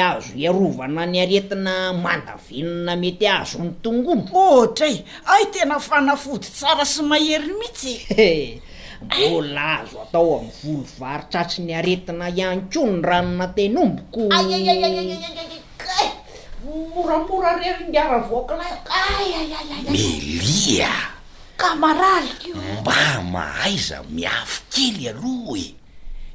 azo 0.09 0.33
hiarovana 0.35 1.05
ny 1.05 1.21
aretina 1.21 1.93
mandavinona 1.93 2.95
mety 2.95 3.27
azo 3.27 3.59
ny 3.63 3.71
tongono 3.81 4.25
otra 4.33 4.87
y 4.87 5.03
ai 5.25 5.45
tena 5.53 5.79
fanafoty 5.79 6.49
tsara 6.55 6.85
sy 6.85 7.01
mahery 7.03 7.53
mihitsy 7.53 8.61
mbola 9.17 9.79
azo 9.81 10.01
atao 10.01 10.39
amny 10.39 10.51
volo 10.71 10.85
varitratry 10.99 11.63
nyaretina 11.63 12.29
ihany 12.29 12.61
ko 12.73 12.85
ny 12.87 13.01
ranona 13.03 13.47
tanombokoa 13.47 14.37
melia 19.83 20.91
kamaraly 21.57 22.31
mba 22.81 23.21
mahaiza 23.31 24.03
miafy 24.09 24.61
kely 24.71 25.09
aloa 25.09 25.57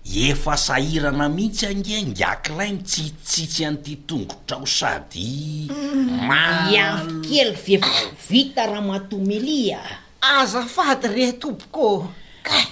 e 0.05 0.21
efa 0.31 0.57
sahirana 0.57 1.29
mihitsy 1.29 1.67
ange 1.67 1.97
ngakilay 2.07 2.71
mitsitsitsitsy 2.79 3.63
an'ity 3.67 3.97
tongotraho 4.07 4.67
sady 4.67 5.67
mm. 5.69 6.25
mahiafy 6.29 7.21
kely 7.27 7.53
feva 7.59 7.91
vita 8.31 8.67
raha 8.67 8.83
mato 8.83 9.19
melia 9.19 9.81
aza 10.23 10.63
faty 10.65 11.09
reha 11.11 11.33
toboko 11.43 12.07
kay 12.47 12.67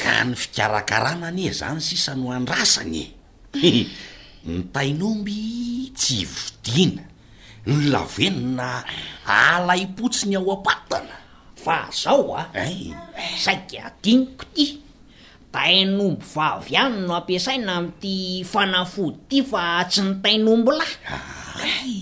ka 0.00 0.24
ny 0.24 0.32
fikarakarana 0.34 1.28
ane 1.28 1.52
zany 1.52 1.80
sisano 1.80 2.32
andrasanye 2.32 3.06
ny 4.46 4.62
tainomby 4.70 5.40
tsy 5.90 6.22
vidina 6.62 7.02
ny 7.66 7.74
lavenina 7.90 8.84
alaypotsiny 9.26 10.36
ao 10.38 10.50
ampatana 10.54 11.16
fa 11.62 11.90
zao 11.90 12.30
a 12.38 12.42
saiky 13.44 13.78
adiniko 13.88 14.46
ty 14.54 14.66
tain'ombo 15.52 16.22
vavy 16.34 16.76
any 16.78 16.98
no 17.06 17.12
ampiasaina 17.18 17.72
am'ity 17.78 18.44
fanafody 18.52 19.18
ty 19.28 19.38
fa 19.50 19.64
tsy 19.90 20.00
ny 20.06 20.14
tainombo 20.22 20.70
lahy 20.78 21.98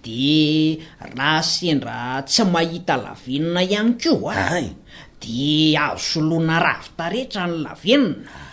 de 0.00 0.80
raha 1.16 1.42
sendra 1.52 2.22
tsy 2.28 2.42
mahita 2.54 2.96
lavenina 3.04 3.60
ihany 3.68 3.92
keo 4.00 4.30
a 4.32 4.34
de 5.20 5.76
azo 5.84 6.00
soloana 6.12 6.56
ravitarehetra 6.66 7.44
ny 7.50 7.56
lavenina 7.68 8.43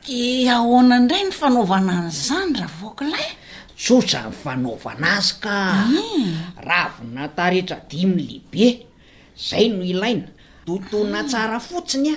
ke 0.00 0.48
ahona 0.48 0.96
ndray 1.04 1.28
ny 1.28 1.32
fanaovana 1.32 2.08
ny 2.08 2.12
zany 2.12 2.56
ra 2.56 2.66
vokolay 2.80 3.28
tsosany 3.76 4.32
fanaovana 4.42 5.06
azy 5.20 5.32
ka 5.44 5.54
hmm. 5.92 6.56
raavi 6.68 7.04
natarehtra 7.16 7.76
dimy 7.90 8.16
lehibe 8.24 8.68
zay 9.36 9.68
no 9.68 9.84
ilaina 9.84 10.28
totona 10.66 11.20
hmm. 11.20 11.28
tsara 11.28 11.58
fotsiny 11.60 12.08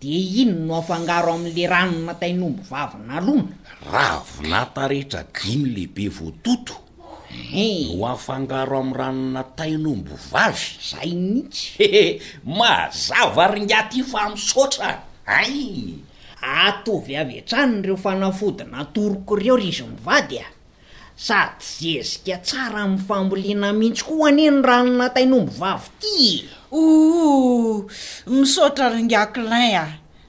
de 0.00 0.14
iny 0.46 0.54
no 0.66 0.78
afangaro 0.78 1.32
am'le 1.34 1.62
ranona 1.66 2.14
tainombo 2.20 2.62
vavy 2.70 2.98
na 3.08 3.16
lona 3.26 3.54
ravi 3.90 4.38
natarehtra 4.52 5.20
dimy 5.34 5.66
lehibe 5.74 6.04
vototohe 6.14 7.38
eh. 7.66 7.90
no 7.98 8.06
afangaro 8.14 8.78
am'y 8.82 8.94
ranona 8.94 9.42
tainombo 9.58 10.14
vavy 10.32 10.70
zay 10.90 11.10
nitsy 11.18 12.20
mazava 12.58 13.50
ringatyfamsotra 13.54 14.88
ay 15.26 15.58
ataovy 16.42 17.16
avy 17.18 17.38
en-tranny 17.40 17.80
ireo 17.82 17.96
fanafodina 17.96 18.84
toriko 18.94 19.38
ireo 19.38 19.56
rizy 19.56 19.82
mivady 19.82 20.38
a 20.38 20.46
sady 21.16 22.02
zezika 22.02 22.36
tsara 22.38 22.82
ami'ny 22.82 23.00
famboliana 23.06 23.72
mihitsi 23.72 24.02
ko 24.06 24.14
ho 24.16 24.26
anie 24.26 24.50
ny 24.50 24.62
ranona 24.62 25.08
tainombo 25.10 25.52
vavo 25.58 25.88
ty 26.00 26.14
i 26.26 26.44
o 26.70 27.84
misaotra 28.26 28.88
ryngaclin 28.94 29.74
a 29.82 29.86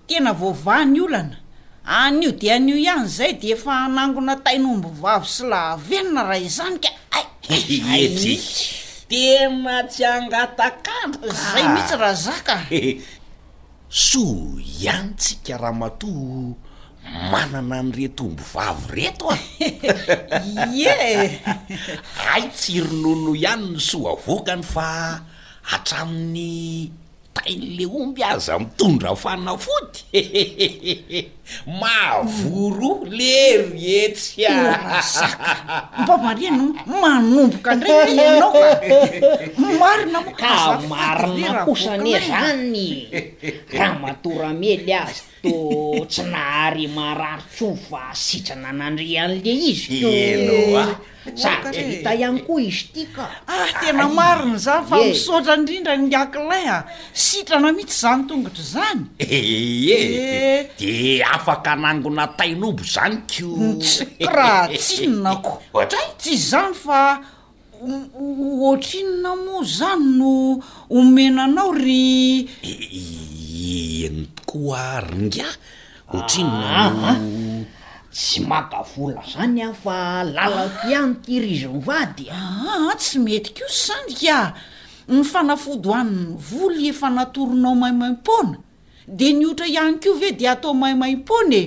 tena 0.07 0.33
voavahny 0.33 0.99
olana 1.01 1.37
anio 1.85 2.31
di 2.31 2.49
anio 2.51 2.75
ihany 2.75 3.07
zay 3.07 3.33
de 3.33 3.53
efa 3.53 3.71
anangona 3.85 4.35
tainombo 4.35 4.89
vavy 5.01 5.27
sy 5.27 5.43
lavenona 5.45 6.23
rahy 6.29 6.45
izany 6.45 6.77
ka 6.81 6.89
aie 7.17 7.49
tena 9.09 9.83
tsyangatakanoko 9.89 11.27
zay 11.51 11.63
ah. 11.65 11.71
mihitsy 11.73 11.95
raha 11.97 12.15
zaka 12.17 12.55
soa 13.89 14.61
ihany 14.71 15.17
tsikarahamatoa 15.17 16.55
manana 17.31 17.77
anyiretomby 17.81 18.43
vavy 18.53 18.85
reto 18.95 19.25
a 19.33 19.37
ye 20.79 20.93
ai 22.31 22.45
tsironono 22.57 23.33
ihany 23.35 23.63
ny 23.73 23.79
soa 23.89 24.11
avokany 24.13 24.63
fa 24.73 24.89
hatramin'ny 25.69 26.91
taile 27.35 27.85
omby 28.01 28.21
aza 28.23 28.59
mitondra 28.61 29.11
fanafoty 29.15 29.99
mavoro 31.65 33.01
le 33.05 33.67
mietsyazaka 33.73 35.89
bamarian 36.07 36.75
manomboka 37.01 37.75
ndraynao 37.75 38.53
marina 39.79 40.19
marikosane 40.89 42.11
zany 42.27 42.85
raaha 43.77 43.99
maatoramely 44.01 44.93
azy 45.03 45.19
to 45.43 45.57
tsy 46.11 46.23
nahary 46.31 46.87
marary 46.97 47.43
tson 47.53 47.75
fa 47.87 48.03
sitrana 48.13 48.71
nandre 48.71 49.07
an'le 49.23 49.51
izyoa 49.71 50.83
ah. 50.83 50.89
zaitaihany 51.41 52.39
koa 52.47 52.61
izy 52.61 52.83
tya 52.93 53.05
kaah 53.15 53.69
tena 53.81 54.05
mariny 54.17 54.57
zan 54.65 54.83
fa 54.89 54.95
misotra 55.05 55.53
indrindra 55.59 55.93
niakilay 55.97 56.65
a 56.67 56.75
ah. 56.77 56.81
sitrana 57.13 57.71
mihitsy 57.75 57.97
zany 58.01 58.21
tongotra 58.29 58.63
zany 58.75 58.99
e 59.17 59.39
de 60.79 60.93
afaka 61.39 61.71
anangona 61.71 62.27
tainobo 62.37 62.83
zany 62.83 63.15
mm, 63.15 63.23
ko 63.31 63.79
tsraha 63.79 64.67
tsinonako 64.83 65.51
otra 65.79 65.99
i 66.03 66.11
tsyizy 66.19 66.45
zany 66.51 66.73
fa 66.83 66.99
ohatr 67.79 68.97
inona 69.01 69.31
mo 69.45 69.57
zany 69.63 70.07
no 70.19 70.33
omenanao 70.97 71.71
ry 71.81 72.01
eny 74.03 74.27
tokoa 74.35 74.85
ringa 75.09 75.47
ah. 75.47 76.13
ohtrinnaaa 76.19 76.87
ah, 76.91 77.15
ah. 77.15 77.19
tsy 78.15 78.37
makavola 78.49 79.21
zany 79.33 79.59
ah 79.67 79.73
fa 79.83 79.95
lalatiany 80.35 81.11
tirizy 81.23 81.67
nyvady 81.73 82.25
aa 82.35 82.91
tsy 83.01 83.15
mety 83.25 83.49
ko 83.57 83.63
sy 83.71 83.83
zany 83.87 84.11
ka 84.23 84.39
nyfanafodo 85.13 85.89
hanny 85.95 86.35
voly 86.47 86.83
efa 86.91 87.07
natoronao 87.15 87.75
maimaim-pona 87.81 88.57
de 89.09 89.33
niotra 89.33 89.65
ihany 89.67 89.97
ko 89.99 90.13
ve 90.19 90.31
de 90.37 90.45
atao 90.49 90.73
mahimaimpon 90.77 91.53
e 91.53 91.63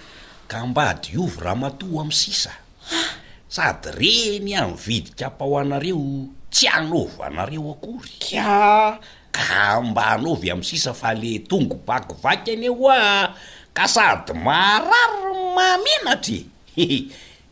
ka 0.49 0.67
mba 0.67 0.83
adiovy 0.91 1.39
raha 1.43 1.57
matoh 1.57 2.01
amsisa 2.03 2.53
ah 2.95 3.13
sady 3.49 3.91
reny 3.99 4.55
an 4.55 4.75
vidikaapaho 4.79 5.59
anareo 5.59 6.07
tsy 6.51 6.69
anova 6.69 7.27
anareo 7.27 7.71
akory 7.75 8.15
a 8.39 8.99
ka 9.35 9.81
mba 9.83 10.03
hanovy 10.03 10.51
am' 10.51 10.63
sisa 10.63 10.95
fa 10.95 11.11
le 11.15 11.39
tongo 11.39 11.75
bakivaky 11.87 12.51
ane 12.55 12.71
oa 12.71 13.35
ka 13.77 13.85
sady 13.95 14.33
mararo 14.47 15.37
mamenatra 15.57 16.39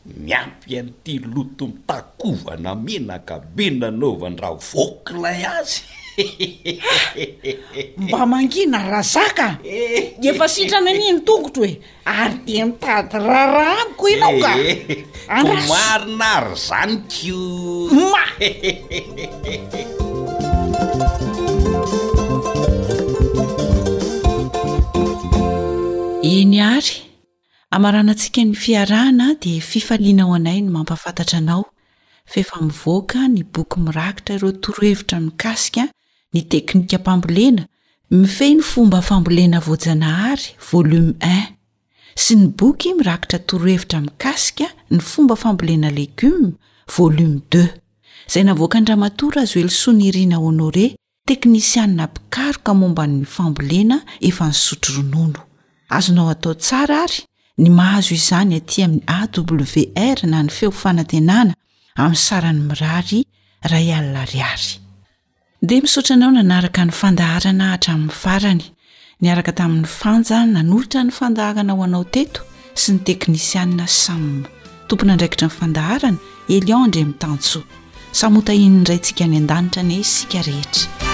miampy 0.25 0.71
an'ity 0.81 1.15
loto 1.33 1.65
mitakovana 1.73 2.73
menaka 2.85 3.35
be 3.55 3.65
nanaovan 3.81 4.37
raha 4.43 4.57
vokilay 4.69 5.43
azy 5.57 5.83
mba 8.09 8.25
mangina 8.27 8.79
rahazaka 8.91 9.49
eh. 9.65 10.17
efa 10.31 10.47
sitrana 10.55 10.91
aniny 10.93 11.21
tongotra 11.29 11.67
hoe 11.69 11.73
ary 12.17 12.37
de 12.47 12.57
mitady 12.69 13.17
rarah 13.29 13.79
anyko 13.81 14.05
inao 14.15 14.33
ka 14.45 14.53
eh. 14.61 15.29
anmarinary 15.37 16.53
zany 16.67 16.97
keo 17.09 17.93
ma 18.13 18.25
eny 26.35 26.55
ary 26.67 26.93
amaranantsika 27.77 28.43
ny 28.47 28.53
fiarahana 28.63 29.27
dia 29.43 29.61
fifalianaho 29.73 30.33
anay 30.39 30.59
ny 30.63 30.69
mampafantatra 30.71 31.39
anao 31.39 31.65
fefa 32.33 32.57
mivoaka 32.67 33.21
nyboky 33.29 33.81
mirakitra 33.85 34.35
iro 34.37 34.49
torohevitra 34.63 35.19
mikasika 35.27 35.85
ny 36.35 36.41
teknika 36.53 36.99
pambolena 37.07 37.63
mifeh 38.19 38.51
ny 38.57 38.63
fomba 38.71 39.01
fambolena 39.09 39.59
voajanahary 39.67 40.47
volome 40.71 41.15
i 41.37 41.41
sy 42.25 42.35
ny 42.41 42.47
boky 42.59 42.89
mirakitra 42.99 43.39
torohevitra 43.51 43.99
mikasika 44.07 44.67
ny 44.91 44.99
fomba 45.11 45.37
fambolena 45.43 45.89
legioma 45.99 46.51
volome 46.97 47.41
i 47.61 47.65
zay 48.33 48.43
navoaka 48.49 48.81
ndra 48.81 48.95
matora 49.03 49.43
azo 49.43 49.55
oelosonirina 49.59 50.37
onore 50.49 50.87
teknisianina 51.29 52.05
pikaroka 52.15 52.71
momba 52.81 53.05
ny 53.13 53.21
fambolena 53.35 53.97
efa 54.29 54.45
nisotro 54.53 54.93
ronono 54.97 55.41
azonao 55.97 56.29
atao 56.31 56.55
tsara 56.55 56.97
ary 57.03 57.21
ny 57.63 57.69
mahazo 57.77 58.15
izany 58.19 58.55
aty 58.59 58.83
amin'ny 58.85 59.07
awr 59.19 60.19
na 60.33 60.41
ny 60.43 60.51
feofanantenana 60.57 61.55
amin'ny 62.03 62.21
sarany 62.27 62.63
mirary 62.71 63.21
ray 63.73 63.87
alinariary 63.99 64.73
dea 65.71 65.83
misotranao 65.87 66.31
nanaraka 66.35 66.83
ny 66.89 66.95
fandaharana 67.01 67.67
hatra 67.73 67.93
amin'ny 67.97 68.19
farany 68.23 68.65
niaraka 69.25 69.53
tamin'ny 69.61 69.89
fanja 69.99 70.39
nanolitra 70.57 71.05
ny 71.09 71.13
fandaharana 71.21 71.73
ao 71.77 71.83
anao 71.87 72.05
teto 72.17 72.41
sy 72.81 72.93
ny 72.97 73.01
teknisianna 73.09 73.87
sam 74.03 74.27
tompona 74.89 75.13
andraikitra 75.15 75.47
nifandaharana 75.51 76.19
eliondre 76.57 77.03
mi'tanso 77.11 77.61
samotahin''ny 78.21 78.85
ray 78.91 79.01
ntsika 79.03 79.23
any 79.29 79.39
an-danitra 79.43 79.83
ny 79.93 79.99
sika 80.15 80.41
rehetra 80.51 81.14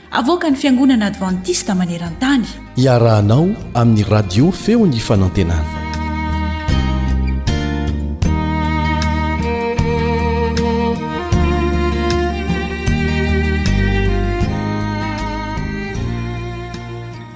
avoka 0.11 0.49
ny 0.51 0.55
fiangonana 0.55 1.05
adventista 1.05 1.73
maneran-tany 1.73 2.43
iarahanao 2.77 3.47
amin'ny 3.73 4.03
radio 4.11 4.51
feo 4.51 4.83
ny 4.87 4.99
fanantenana 4.99 5.63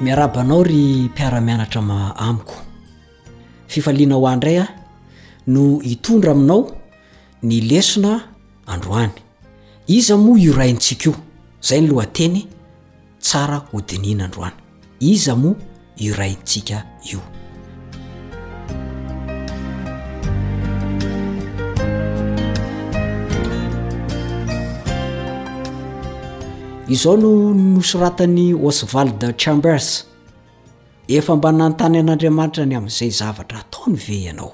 miarabanao 0.03 0.63
ry 0.63 1.07
mpiaramianatra 1.11 1.79
m 1.81 1.91
amiko 2.27 2.55
fifaliana 3.67 4.15
ho 4.15 4.27
andray 4.27 4.57
a 4.59 4.67
no 5.47 5.79
hitondra 5.79 6.31
aminao 6.31 6.71
ny 7.43 7.61
lesona 7.61 8.21
androany 8.67 9.11
iza 9.87 10.17
moa 10.17 10.39
ioraintsika 10.39 11.05
io 11.09 11.15
zay 11.61 11.81
ny 11.81 11.87
lohateny 11.87 12.47
tsara 13.25 13.59
hodiniana 13.71 14.25
ndroany 14.27 14.51
iza 15.11 15.33
moa 15.43 15.55
iraintsika 16.05 16.77
io 17.11 17.19
izao 26.93 27.15
no 27.21 27.29
nosoratan'ny 27.75 28.47
osevalde 28.67 29.27
chambers 29.41 29.85
efa 31.17 31.31
mba 31.37 31.49
nanontany 31.51 31.97
an'andriamanitra 32.01 32.63
ny 32.67 32.75
amin'izay 32.79 33.09
zavatra 33.19 33.57
ataony 33.63 33.95
ve 34.05 34.15
ianao 34.23 34.51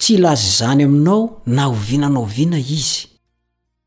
tsy 0.00 0.10
ilaza 0.16 0.48
zany 0.58 0.82
aminao 0.88 1.22
na 1.56 1.62
ho 1.70 1.74
vinanao 1.88 2.24
viana 2.34 2.58
izy 2.76 3.02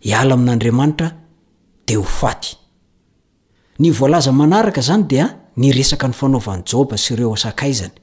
iala 0.00 0.34
amin'n'andriamanitra 0.34 1.10
de 1.88 1.94
hofaty 1.96 2.54
ny 3.78 3.90
volaza 3.94 4.32
manaraka 4.32 4.80
zany 4.82 5.06
dia 5.10 5.26
ny 5.58 5.72
resaka 5.74 6.06
ny 6.10 6.14
fanaovany 6.14 6.62
joba 6.66 6.96
sy 6.98 7.12
ireo 7.16 7.34
sakaizany 7.36 7.94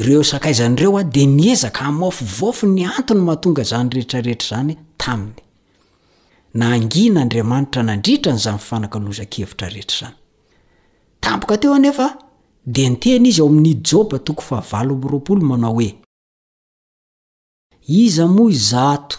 ireo 0.00 0.22
saaizany 0.22 0.76
reoa 0.76 1.04
de 1.04 1.24
nyezaka 1.26 1.84
amafovofy 1.84 2.66
ny 2.66 2.84
antony 2.86 3.20
mahatonga 3.20 3.64
zany 3.64 3.88
reetrarehetra 3.94 4.48
zany 4.56 4.76
tainy 4.96 5.40
nanna 6.54 7.20
adramaitra 7.22 7.82
nandrira 7.82 8.32
nyzaifanaklozaevitrarehetra 8.32 9.96
zany 10.06 10.16
tampoka 11.20 11.58
teo 11.58 11.74
anefa 11.74 12.16
de 12.66 12.88
nytena 12.90 13.28
izy 13.28 13.40
ao 13.42 13.48
amin'y 13.48 13.74
joba 13.88 14.20
o 14.20 14.62
ao 14.72 15.76
oe 15.76 15.94
iza 17.88 18.26
mo 18.26 18.50
zato 18.50 19.18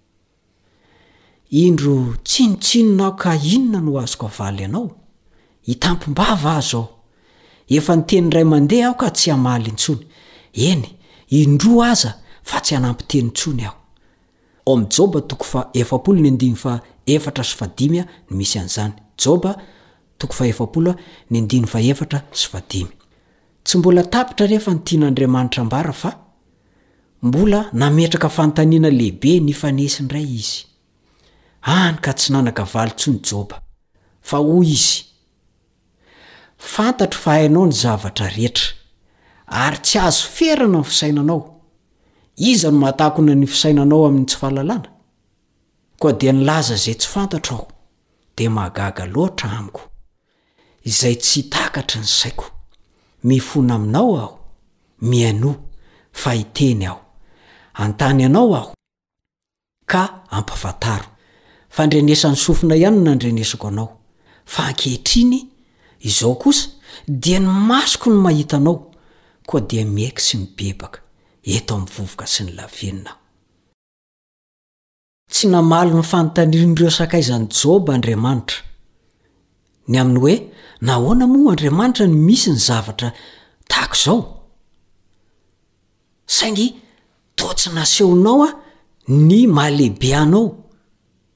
indro 1.59 2.15
tsinotsinona 2.25 3.03
aho 3.05 3.15
ka 3.21 3.31
inona 3.55 3.79
no 3.85 3.91
azoko 4.03 4.27
valy 4.37 4.61
ianao 4.63 4.85
itampimbava 5.71 6.51
azo 6.57 6.79
ao 6.79 6.89
efa 7.67 7.95
ny 7.95 8.03
tenyray 8.05 8.43
mandeha 8.43 8.87
aho 8.87 8.97
ka 9.01 9.09
tsy 9.11 9.31
amalyntsony 9.35 9.99
eny 10.53 10.83
indro 11.39 11.81
aa 11.83 11.95
yaaienysoy 12.71 13.67
yyaira 21.77 22.23
eefa 23.65 24.73
nyianaadriamanitrambaa 24.73 25.91
fa 25.93 26.09
mola 27.21 27.61
aeka 27.99 28.29
fantanina 28.29 28.89
lehibe 28.89 29.39
ny 29.39 29.53
fanesindray 29.53 30.23
izy 30.35 30.70
any 31.65 31.97
ka 32.01 32.13
tsy 32.13 32.33
nanakavaly 32.33 32.91
tso 32.95 33.11
ny 33.11 33.19
jôba 33.21 33.61
fa 34.21 34.37
hoy 34.37 34.67
izy 34.73 35.05
fantatro 36.57 37.19
fahainao 37.19 37.65
ny 37.65 37.71
zavatra 37.73 38.27
rehetra 38.29 38.75
ary 39.47 39.77
tsy 39.77 39.99
azo 39.99 40.27
ferana 40.27 40.77
ny 40.79 40.83
fisainanao 40.85 41.61
iza 42.37 42.71
no 42.71 42.77
mahatakona 42.79 43.35
ny 43.35 43.47
fisainanao 43.47 44.05
amin'ny 44.07 44.25
tsy 44.27 44.37
fahalalàna 44.37 44.89
koa 45.99 46.13
dia 46.13 46.33
nilaza 46.33 46.73
izay 46.73 46.95
tsy 46.97 47.07
fantatro 47.09 47.55
aho 47.55 47.67
de 48.37 48.49
mahagaga 48.49 49.05
loatra 49.05 49.49
amiko 49.57 49.81
izay 50.83 51.15
tsy 51.15 51.41
htakatra 51.45 52.01
ny 52.01 52.07
zaiko 52.19 52.45
mifona 53.23 53.75
aminao 53.75 54.17
aho 54.19 54.39
mianoa 55.01 55.55
fa 56.13 56.33
iteny 56.35 56.85
aho 56.87 56.99
antany 57.73 58.25
anao 58.25 58.55
aho 58.55 58.73
ka 59.85 60.01
ampavataro 60.29 61.10
fandrenesan'ny 61.75 62.35
sofina 62.45 62.75
ihanyno 62.75 63.01
nandrenesako 63.03 63.67
anao 63.67 63.89
fa 64.53 64.63
ankehitriny 64.69 65.39
izao 66.09 66.35
kosa 66.41 66.69
dia 67.07 67.39
ny 67.39 67.47
masoko 67.69 68.07
ny 68.09 68.15
mahitanao 68.25 68.75
koa 69.47 69.61
dia 69.69 69.85
miaiky 69.85 70.21
sy 70.27 70.35
mibebaka 70.37 70.99
eto 71.55 71.71
amin'ny 71.75 71.91
vovoka 71.95 72.25
sy 72.33 72.43
ny 72.43 72.51
lavenna 72.59 73.11
tsy 75.31 75.47
namaly 75.53 75.91
ny 75.95 76.03
fanotaninndreo 76.11 76.91
sakaizany 76.91 77.47
joba 77.57 77.93
andriamanitra 77.95 78.57
ny 79.87 79.95
aminy 80.01 80.19
hoe 80.23 80.35
nahoana 80.85 81.25
mono 81.27 81.49
andriamanitra 81.51 82.05
ny 82.07 82.15
misy 82.27 82.49
ny 82.51 82.59
zavatra 82.67 83.09
tahak 83.69 83.93
izao 83.99 84.19
saingy 86.37 86.67
totsy 87.35 87.69
nasehonao 87.75 88.43
a 88.47 88.49
ny 89.07 89.47
mahalehibeanao 89.47 90.45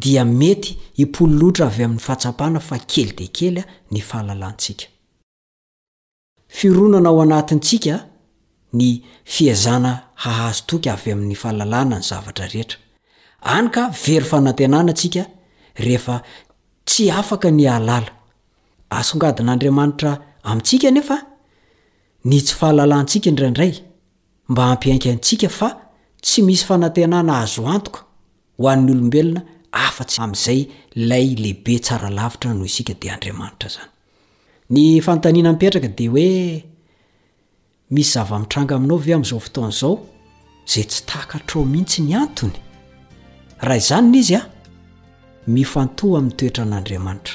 dia 0.00 0.24
mety 0.24 0.76
impololotra 1.00 1.66
avy 1.68 1.82
amin'ny 1.84 2.00
fahatsapana 2.04 2.60
fa 2.60 2.76
kely 2.92 3.10
de 3.18 3.26
kely 3.36 3.58
a 3.60 3.64
ny 3.90 4.00
fahalalantsika 4.08 4.86
fironana 6.48 7.08
ao 7.08 7.20
anatintsika 7.22 7.94
ny 8.72 9.04
fiazana 9.34 9.92
hahazo 10.22 10.62
toka 10.66 10.92
avy 10.92 11.12
amin'ny 11.12 11.34
fahalalana 11.42 11.96
ny 11.98 12.02
zavatra 12.10 12.46
rehetra 12.54 12.78
any 13.56 13.68
ka 13.70 13.84
very 14.04 14.24
fanantenana 14.32 14.92
ntsika 14.92 15.22
rehefa 15.84 16.14
tsy 16.88 17.10
afaka 17.20 17.48
ny 17.50 17.64
ahalala 17.68 18.10
asongadin'andriamanitra 19.00 20.10
amintsika 20.50 20.90
nefa 20.96 21.16
ny 22.28 22.36
tsy 22.42 22.54
fahalalantsika 22.60 23.26
indraindray 23.32 23.72
mba 24.48 24.62
hampiainkantsika 24.68 25.48
fa 25.58 25.68
tsy 26.24 26.42
misy 26.46 26.64
fanantenana 26.68 27.32
azo 27.42 27.62
antoka 27.74 28.00
ho 28.58 28.64
an'ny 28.72 28.90
olombelona 28.92 29.40
afatsy 29.76 30.20
amin'izay 30.22 30.60
ilay 30.94 31.36
lehibe 31.42 31.78
tsara 31.78 32.10
lavitra 32.10 32.52
noho 32.54 32.66
isika 32.70 32.94
dia 33.02 33.12
andriamanitra 33.14 33.68
zany 33.76 33.88
ny 34.70 35.00
fantaniana 35.04 35.52
mipetraka 35.52 35.88
dia 35.98 36.10
hoe 36.14 36.28
misy 37.94 38.10
zava-mitranga 38.14 38.74
aminao 38.76 38.98
ve 39.04 39.12
amin'izao 39.14 39.40
fotonaizao 39.46 39.98
zay 40.72 40.84
tsy 40.90 41.00
takahtr 41.10 41.54
ao 41.58 41.64
mihitsy 41.72 42.02
ny 42.06 42.14
antony 42.22 42.58
raha 43.60 43.76
izany 43.80 44.10
na 44.10 44.18
izy 44.18 44.34
a 44.36 44.42
mifantoa 45.46 46.18
amin'ny 46.18 46.36
toetra 46.38 46.62
an'andriamanitra 46.64 47.34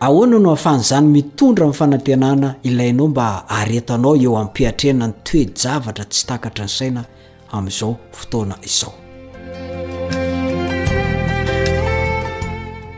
ahoana 0.00 0.38
no 0.38 0.48
ahafanyizany 0.50 1.06
mitondra 1.16 1.64
amin'ny 1.64 1.78
fanantenana 1.78 2.48
ilainao 2.62 3.08
mba 3.08 3.26
aretanao 3.58 4.16
eo 4.24 4.32
amin'nypiatrena 4.40 5.06
ny 5.06 5.14
toejavatra 5.26 6.04
tsy 6.12 6.22
takatra 6.30 6.64
ny 6.66 6.70
saina 6.78 7.02
amn'izao 7.56 7.90
fotoana 8.18 8.56
izao 8.70 8.94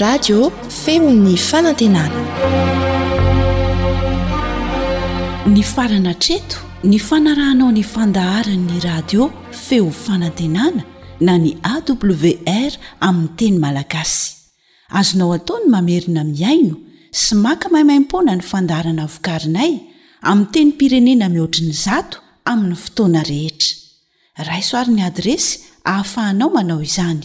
radio 0.00 0.50
feo 0.84 1.10
ny 1.14 1.36
fanantenana 1.36 2.20
ny 5.46 5.62
farana 5.62 6.14
treto 6.16 6.56
ny 6.88 6.96
fanarahnao 6.98 7.68
ny 7.72 7.82
fandaharanyny 7.84 8.80
radio 8.84 9.28
feo 9.52 9.90
fanantenana 9.92 10.84
na 11.20 11.36
ny 11.38 11.52
awr 11.62 12.72
aminy 13.04 13.28
teny 13.36 13.58
malagasy 13.58 14.34
azonao 14.88 15.32
ataony 15.36 15.66
mamerina 15.74 16.24
miaino 16.24 16.76
sy 17.10 17.34
maka 17.44 17.68
maimaimpona 17.74 18.36
ny 18.36 18.42
fandaharana 18.52 19.04
vokarinay 19.06 19.72
ami 20.24 20.46
teny 20.54 20.72
pirenena 20.72 21.28
mihoatriny 21.28 21.72
zato 21.76 22.16
aminy 22.48 22.76
fotoana 22.84 23.22
rehetra 23.28 23.76
raisoarin'ny 24.48 25.02
adresy 25.04 25.60
ahafahanao 25.84 26.48
manao 26.50 26.80
izany 26.82 27.24